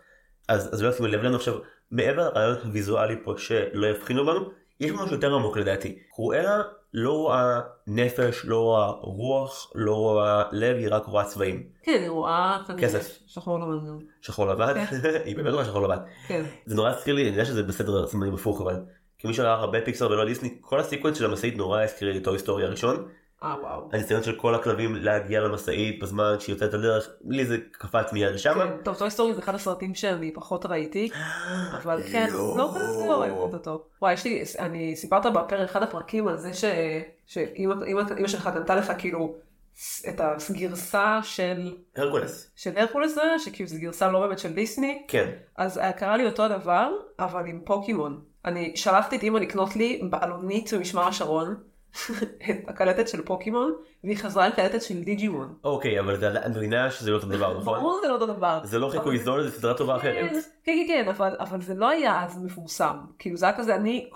[0.49, 1.55] אז, אז לא ישימו לב לנו עכשיו,
[1.91, 4.51] מעבר לרעיון הוויזואלי פה שלא יבחינו בנו,
[4.81, 5.99] יש משהו יותר עמוק לדעתי.
[6.11, 6.63] קרואלה
[6.95, 11.69] לא רואה נפש, לא רואה רוח, לא רואה לב, היא רק רואה צבעים.
[11.83, 13.19] כן, אני רואה כסף.
[13.27, 13.99] שחור לבן גם.
[14.21, 14.75] שחור לבן,
[15.25, 15.99] היא באמת רואה שחור לבן.
[16.27, 16.45] כן.
[16.67, 18.77] זה נורא הזכיר לי, אני יודע שזה בסדר סימנים הפוך אבל,
[19.19, 22.39] כמי שראה הרבה פיקסר ולא דיסני, כל ה sequence של המשאית נורא הזכיר לי Toy
[22.39, 23.09] Story הראשון.
[23.45, 23.89] אה, וואו.
[23.93, 28.55] הניסיון של כל הכלבים להגיע למשאית בזמן שהיא יוצאת לדרך, לי זה קפץ מיד לשם.
[28.55, 31.11] כן, טוב, טוי סטורי זה אחד הסרטים שאני פחות ראיתי,
[31.83, 32.73] אבל כן, לא.
[32.75, 33.85] כזה לא אוהבת אותו.
[34.03, 36.65] וואי, יש לי, אני סיפרת בפרק, אחד הפרקים על זה ש-
[37.27, 39.35] שאמא אמא- אמא שלך קנתה לך כאילו
[40.09, 40.21] את
[40.51, 42.51] הגרסה של הרקולס.
[42.57, 45.31] של הרקולס, הזה, שכאילו זו גרסה לא באמת של דיסני, כן.
[45.57, 48.21] אז קרה לי אותו הדבר, אבל עם פוקימון.
[48.45, 51.55] אני שלחתי את אמא לקנות לי בעלונית במשמר השרון,
[52.51, 53.73] את הקלטת של פוקימון,
[54.05, 55.55] והיא חזרה עם קלטת של דיג'ימון.
[55.65, 57.79] אוקיי, אבל זה- מבינה שזה לא אותו דבר, נכון?
[57.81, 58.61] ברור זה לא אותו דבר.
[58.65, 60.31] זה לא חיקוי זול, זה סדרה טובה אחרת.
[60.31, 62.97] כן, כן, כן, אבל, אבל זה לא היה אז מפורסם.
[63.19, 64.09] כאילו זה היה כזה, אני,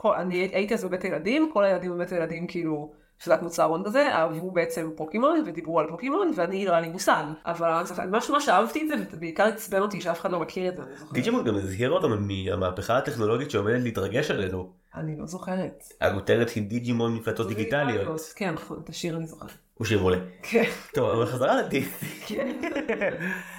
[0.52, 4.50] הייתי אז בבית ילדים, כל הילדים בבית ילדים כאילו, שזה היה כמו צהרון כזה, אהבו
[4.50, 7.24] בעצם פוקימון ודיברו על פוקימון, ואני לא היה לי מושג.
[7.46, 10.76] אבל אני ממש ממש אהבתי את זה, ובעיקר עצבן אותי שאף אחד לא מכיר את
[10.76, 10.82] זה.
[11.12, 14.72] דיג'ימון גם הזהיר אותנו מהמהפכה הטכנולוגית שעומדת להתרגש עלינו.
[14.94, 15.84] אני לא זוכרת.
[16.00, 18.20] הכותרת היא דיג'ימון מפלטות דיגיטליות.
[18.36, 19.50] כן, נכון, את השיר אני זוכרת.
[19.74, 20.18] הוא שיר מעולה.
[20.42, 20.64] כן.
[20.94, 22.08] טוב, אבל חזרה לדיסני.
[22.26, 22.52] כן.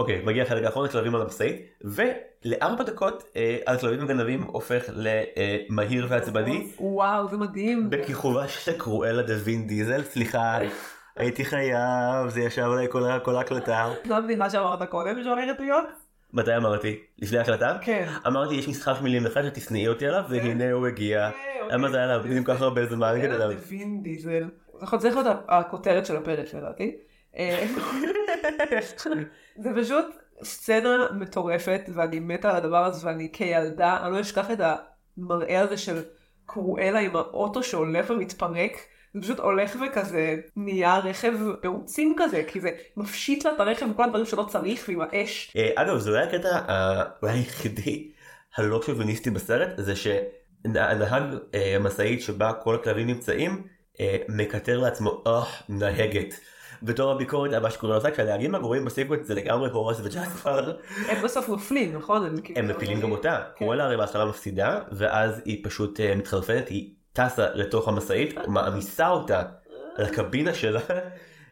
[0.00, 6.68] אוקיי, מגיע החלק האחרון הכלבים על המשאית, ולארבע דקות אה, הכלבים וגנבים הופך למהיר ועצבני,
[6.78, 7.90] וואו, זה מדהים.
[7.90, 10.58] בכיכובה של קרואלה דה וין דיזל, סליחה,
[11.16, 13.92] הייתי חייב, זה ישב עליי כל כל ההקלטה.
[14.08, 15.84] זו הבדיחה שאמרת קודם שהולכת להיות?
[16.32, 17.00] מתי אמרתי?
[17.18, 17.78] לפני ההקלטה?
[17.80, 18.08] כן.
[18.26, 21.28] אמרתי יש משחק מילים אחד שתשנאי אותי עליו והנה הוא הגיע.
[21.28, 21.68] אוקיי.
[21.70, 23.58] למה זה היה להבדיל עם כל כך הרבה זמן כדי להבין?
[23.68, 24.44] וין דיזל.
[24.82, 26.96] נכון, צריך להיות הכותרת של הפרק לדעתי.
[29.62, 30.06] זה פשוט
[30.42, 34.58] סצנה מטורפת ואני מתה על הדבר הזה ואני כילדה, אני לא אשכח את
[35.18, 36.02] המראה הזה של
[36.46, 38.72] קרואלה עם האוטו שהולך ומתפרק.
[39.14, 41.32] זה פשוט הולך וכזה נהיה רכב
[41.62, 45.52] בעוצים כזה, כי זה מפשיט לה את הרכב וכל הדברים שלא צריך ועם האש.
[45.56, 48.10] אה, אגב זה אולי הקטע אה, היחידי
[48.56, 53.62] הלא שוביניסטי בסרט זה שהנהג אה, משאית שבה כל הכלבים נמצאים
[54.28, 56.34] מקטר לעצמו אה נהגת.
[56.82, 60.72] בתור הביקורת הבא שקוראים לזה כשהנהגים הגרועים בסיקוונט זה לגמרי הורס וג'אספר
[61.08, 62.26] הם בסוף נופלים, נכון?
[62.26, 63.38] הם כאילו- הם מפילים גם אותה.
[63.56, 63.64] כן.
[63.64, 69.42] קורלה הרי בהתחלה מפסידה ואז היא פשוט אה, מתחרפנת היא טסה לתוך המשאית מעמיסה אותה
[69.98, 70.80] לקבינה שלה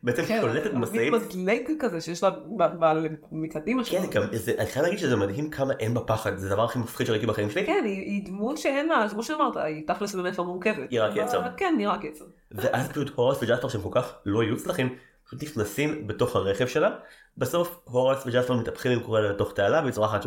[0.02, 1.00] בעצם כן, שולטת במשאית.
[1.12, 4.22] מין מזלג כזה שיש לה ב- ב- מקדימה כן, שלו.
[4.32, 7.26] זה, אני חייב להגיד שזה מדהים כמה אין בה פחד, זה הדבר הכי מפחיד שראיתי
[7.26, 7.66] בחיים שלי.
[7.66, 10.90] כן, היא, דמות שאין לה, כמו שאמרת, היא תכלס באמת לא מורכבת.
[10.90, 11.42] היא רק יצר.
[11.56, 12.24] כן, היא רק יצר.
[12.52, 14.94] ואז פשוט הורס וג'ספר שהם כל כך לא יוצלחים,
[15.28, 16.90] פשוט נכנסים בתוך הרכב שלה.
[17.36, 20.24] בסוף הורס וג'ספר מתהפכים עם קרואלה לתוך תעלה והיא צורחת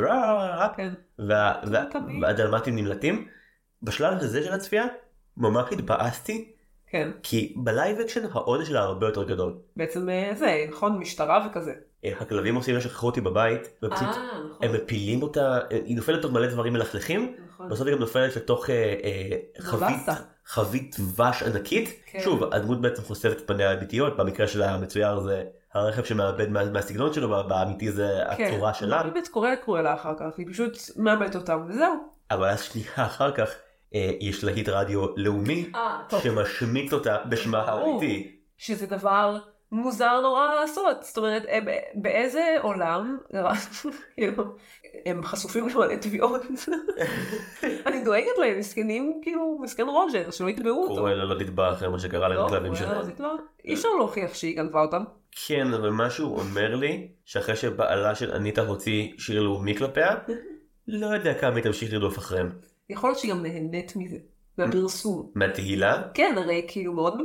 [0.77, 0.93] כן.
[1.91, 2.23] תמיד.
[2.23, 3.27] והדלמטים נמלטים.
[3.83, 4.85] בשלב הזה של הצפייה
[5.37, 6.51] ממש התבאסתי
[6.87, 7.11] כן.
[7.23, 9.57] כי ב live action העונש שלה הרבה יותר גדול.
[9.75, 11.73] בעצם אה, זה, נכון, משטרה וכזה.
[12.05, 14.51] אה, הכלבים עושים לה שכחו אותי בבית ופשוט נכון.
[14.61, 17.69] הם מפילים אותה, היא נופלת לתוך מלא דברים מלכלכים נכון.
[17.69, 20.07] בסוף היא גם נופלת לתוך אה, אה, חבית.
[20.45, 21.89] חבית דבש ענקית.
[22.05, 22.19] כן.
[22.19, 25.43] שוב, הדמות בעצם חושפת את פניה האמיתיות, במקרה של המצויר זה
[25.73, 28.43] הרכב שמאבד מה, מהסגנון שלו, באמיתי זה כן.
[28.43, 29.01] הצורה שלה.
[29.01, 31.93] היא באמת קורא קרואלה אחר כך, היא פשוט מאבדת אותם, וזהו.
[32.31, 33.49] אבל אז שנייה אחר כך
[33.95, 36.21] אה, יש להיט רדיו לאומי אה, טוב.
[36.23, 37.61] שמשמיץ אותה בשמה.
[37.61, 38.37] האמיתי.
[38.57, 39.37] שזה דבר
[39.71, 41.03] מוזר נורא לעשות.
[41.03, 43.17] זאת אומרת, הם, באיזה עולם,
[44.15, 44.43] כאילו,
[45.05, 46.41] הם חשופים למלא תביעות.
[47.87, 50.95] אני דואגת להם, מסכנים, כאילו, מסכן רוג'ר, שלא יתבעו אותו.
[50.95, 53.13] קורא לה לא תתבע אחרי מה שקרה לא, לכלבים קורא לה לא שלהם.
[53.15, 53.29] תתבע.
[53.65, 55.03] אי אפשר להוכיח שהיא גנבה אותם.
[55.47, 60.15] כן, אבל משהו אומר לי, שאחרי שבעלה של אניטה הוציא שיר לאומי כלפיה,
[60.87, 62.49] לא יודע כמה היא תמשיך לרדוף אחריהם.
[62.89, 64.17] יכול להיות שהיא גם נהנית מזה,
[64.57, 65.31] מהפרסום.
[65.35, 66.01] מהתהילה?
[66.13, 67.17] כן, הרי כאילו מאוד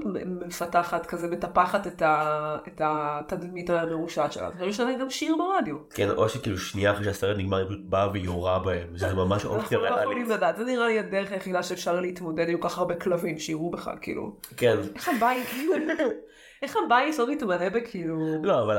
[0.47, 4.51] מפתחת, כזה מטפחת את, ה, את התדמית המרושעת שלה.
[4.61, 5.77] יש לה גם שיר ברדיו.
[5.95, 9.59] כן, או שכאילו שנייה אחרי שהסרט נגמר היא פשוט באה ויורה בהם, זה ממש אופציה
[9.59, 10.03] אנחנו לא ריאלית.
[10.03, 13.71] יכולים לדעת, זה נראה לי הדרך היחידה שאפשר להתמודד עם כל כך הרבה כלבים שיראו
[13.71, 14.37] בך, כאילו.
[14.57, 14.77] כן.
[14.95, 15.47] איך הבית,
[16.63, 18.17] איך הבית לא מתמלא בכאילו...
[18.43, 18.79] לא, אבל?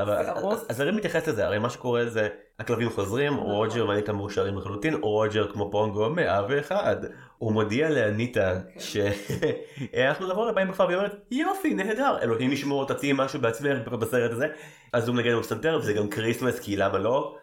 [0.68, 2.28] אז- אני מתייחס לזה, הרי מה שקורה זה,
[2.58, 6.96] הכלבים חוזרים, רוג'ר ואניטה מאושרים לחלוטין, רוג'ר כמו פונגו 101.
[7.38, 13.40] הוא מודיע לאניטה שאנחנו נעבור לבאים בכפר, והיא אומרת, יופי, נהדר, אלוהים ישמור, תציעי משהו
[13.40, 14.46] בעצמך בסרט הזה.
[14.92, 17.36] אז הוא מנגן עם פסנתר, וזה גם Christmas, כי למה לא?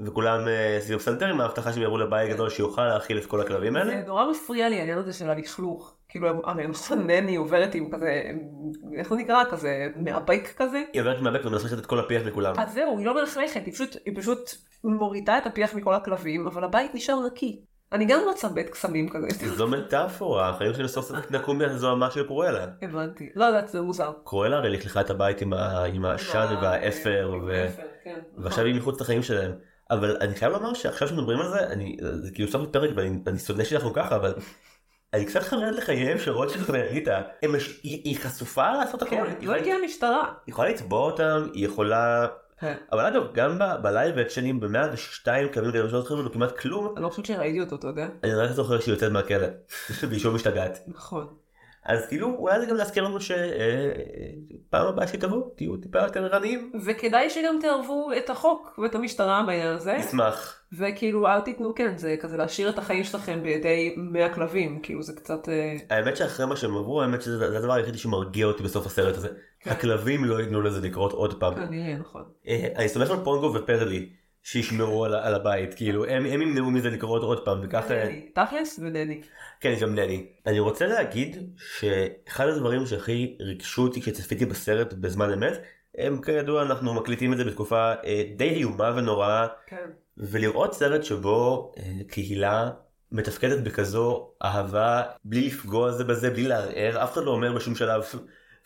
[0.00, 3.76] וכולם אה, סביב פסנתר עם ההבטחה שהם יעברו לבית גדול שיוכל להכיל את כל הכלבים
[3.76, 3.90] האלה.
[3.90, 5.94] זה נורא מפריע לי העניין הזה של הלכלוך.
[6.08, 8.22] כאילו, הרי נכון נני עוברת עם כזה,
[8.98, 9.44] איך זה נקרא?
[9.50, 10.82] כזה מאבק כזה?
[10.92, 12.54] היא עוברת מאבק ומנקה את כל הפיח מכולם.
[12.58, 13.60] אז זהו, היא לא מלכלכת,
[14.04, 14.50] היא פשוט
[14.84, 17.62] מורידה את הפיח מכל הכלבים, אבל הבית נשאר נקי.
[17.92, 19.26] אני גם רוצה בית קסמים כזה.
[19.56, 22.66] זו מטאפורה, החיים שלי סוף סוף התנקו מהזוהמה של קרואלה.
[22.82, 23.28] הבנתי.
[23.34, 24.12] לא יודעת, זה מוזר.
[24.24, 25.40] קרואלה הרי לכלכה את הבית
[25.94, 27.32] עם העשן והאפר,
[28.04, 28.18] כן.
[28.38, 29.52] ועכשיו היא מחוץ לחיים שלהם.
[29.90, 33.38] אבל אני חייב לומר שעכשיו שמדברים על זה, אני, זה כאילו סוף פרק ואני אני
[33.38, 34.34] שונא שאנחנו ככה, אבל
[35.14, 36.64] אני קצת חרד לחייהם של רוטשילד
[37.48, 39.10] מש- היא חשופה לעשות הכל.
[39.10, 40.32] כן, היא לא הגיעה המשטרה.
[40.46, 42.26] היא יכולה לתבוע אותם, היא יכולה...
[42.60, 42.74] כן.
[42.92, 47.08] אבל אגב, גם בלייב אקשנים ב-102 קווים כאלה שלא זוכרים לנו כמעט כלום, אני לא
[47.08, 48.08] חושבת שראיתי אותו, אתה יודע?
[48.24, 49.46] אני רק זוכר שהיא יוצאת מהכלא,
[50.08, 50.78] והיא שוב משתגעת.
[50.86, 51.26] נכון.
[51.84, 56.72] אז כאילו אולי זה גם להזכיר לנו שפעם הבאה שתבואו תהיו טיפה יותר ערניים.
[56.84, 59.96] וכדאי שגם תערבו את החוק ואת המשטרה בעניין הזה.
[59.98, 60.57] נשמח.
[60.72, 65.12] וכאילו אל תיתנו כן זה כזה להשאיר את החיים שלכם בידי 100 כלבים כאילו זה
[65.12, 68.86] קצת אה, האמת שאחרי מה שהם עברו האמת שזה זה הדבר היחידי שמרגיע אותי בסוף
[68.86, 69.28] הסרט הזה.
[69.60, 69.70] כן.
[69.70, 71.54] הכלבים לא ייתנו לזה לקרות עוד פעם.
[71.54, 72.24] כנראה נכון.
[72.48, 74.08] אה, אני סומך על פונגו ופרלי
[74.42, 77.94] שישמרו על, על הבית כאילו הם, הם ימנעו מזה לקרות עוד פעם וככה.
[78.34, 79.20] תכלס ונני.
[79.60, 80.26] כן גם נני.
[80.46, 85.62] אני רוצה להגיד שאחד הדברים שהכי ריגשו אותי כשצפיתי בסרט בזמן אמת
[85.98, 89.90] הם כידוע אנחנו מקליטים את זה בתקופה אה, די איומה ונוראה כן.
[90.18, 92.70] ולראות סרט שבו אה, קהילה
[93.12, 98.02] מתפקדת בכזו אהבה בלי לפגוע זה בזה בלי לערער אף אחד לא אומר בשום שלב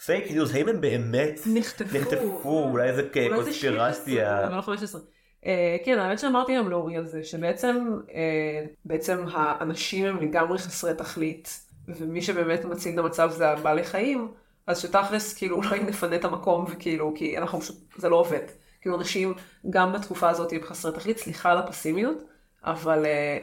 [0.05, 1.98] fake news האם הם באמת נחטפו.
[1.98, 5.00] נחטפו אולי זה קונספירציה 16, אבל 15.
[5.46, 10.94] אה, כן האמת שאמרתי היום לאורי על זה שבעצם אה, בעצם האנשים הם לגמרי חסרי
[10.94, 14.28] תכלית ומי שבאמת מציג את המצב זה הבעלי חיים
[14.66, 18.46] אז שתכלס כאילו אולי נפנה את המקום וכאילו כי אנחנו פשוט זה לא עובד.
[18.83, 19.35] כאילו אנשים
[19.70, 22.22] גם בתקופה הזאת הם חסרי תכלית סליחה על הפסימיות
[22.64, 23.39] אבל אה,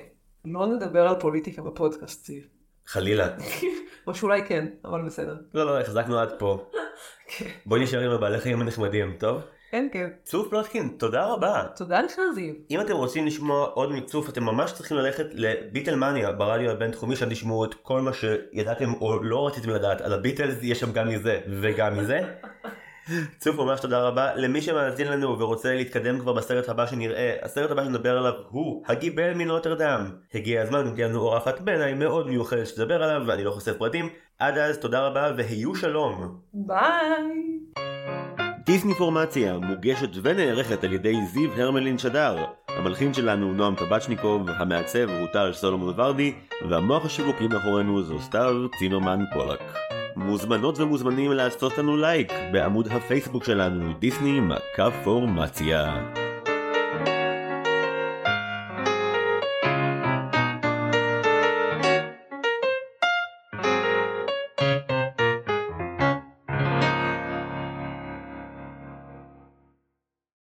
[0.45, 2.25] לא נדבר על פוליטיקה בפודקאסט.
[2.25, 2.47] ציב.
[2.85, 3.27] חלילה
[4.07, 5.35] או שאולי כן אבל בסדר.
[5.53, 6.65] לא לא החזקנו עד פה
[7.37, 7.49] כן.
[7.65, 10.09] בואי נשאר עם הבעלי חיים הנחמדים טוב כן כן.
[10.23, 12.53] צוף פלוטקין תודה רבה תודה לך זיו.
[12.71, 17.65] אם אתם רוצים לשמוע עוד מצוף אתם ממש צריכים ללכת לביטלמניה ברדיו הבינתחומי שם תשמעו
[17.65, 21.97] את כל מה שידעתם או לא רציתם לדעת על הביטלס יש שם גם מזה וגם
[21.97, 22.19] מזה.
[23.37, 27.83] צוף ממש תודה רבה למי שמאזין לנו ורוצה להתקדם כבר בסרט הבא שנראה הסרט הבא
[27.83, 33.03] שנדבר עליו הוא הגיבל מנוטרדם הגיע הזמן גם תהיה לנו אורחת בעיניי מאוד מיוחדת שתדבר
[33.03, 37.59] עליו ואני לא חושף פרטים עד אז תודה רבה והיו שלום ביי.
[38.65, 42.45] דיסניפורמציה מוגשת ונערכת על ידי זיו הרמלין שדר.
[42.67, 46.33] המלחין שלנו נועם טבצ'ניקוב, המעצב הוא טל סולומון ורדי,
[46.69, 49.61] והמוח השיווקי מאחורינו זו סתיו צינומן פולק.
[50.19, 55.95] מוזמנות ומוזמנים לעשות לנו לייק בעמוד הפייסבוק שלנו דיסני מכה פורמציה.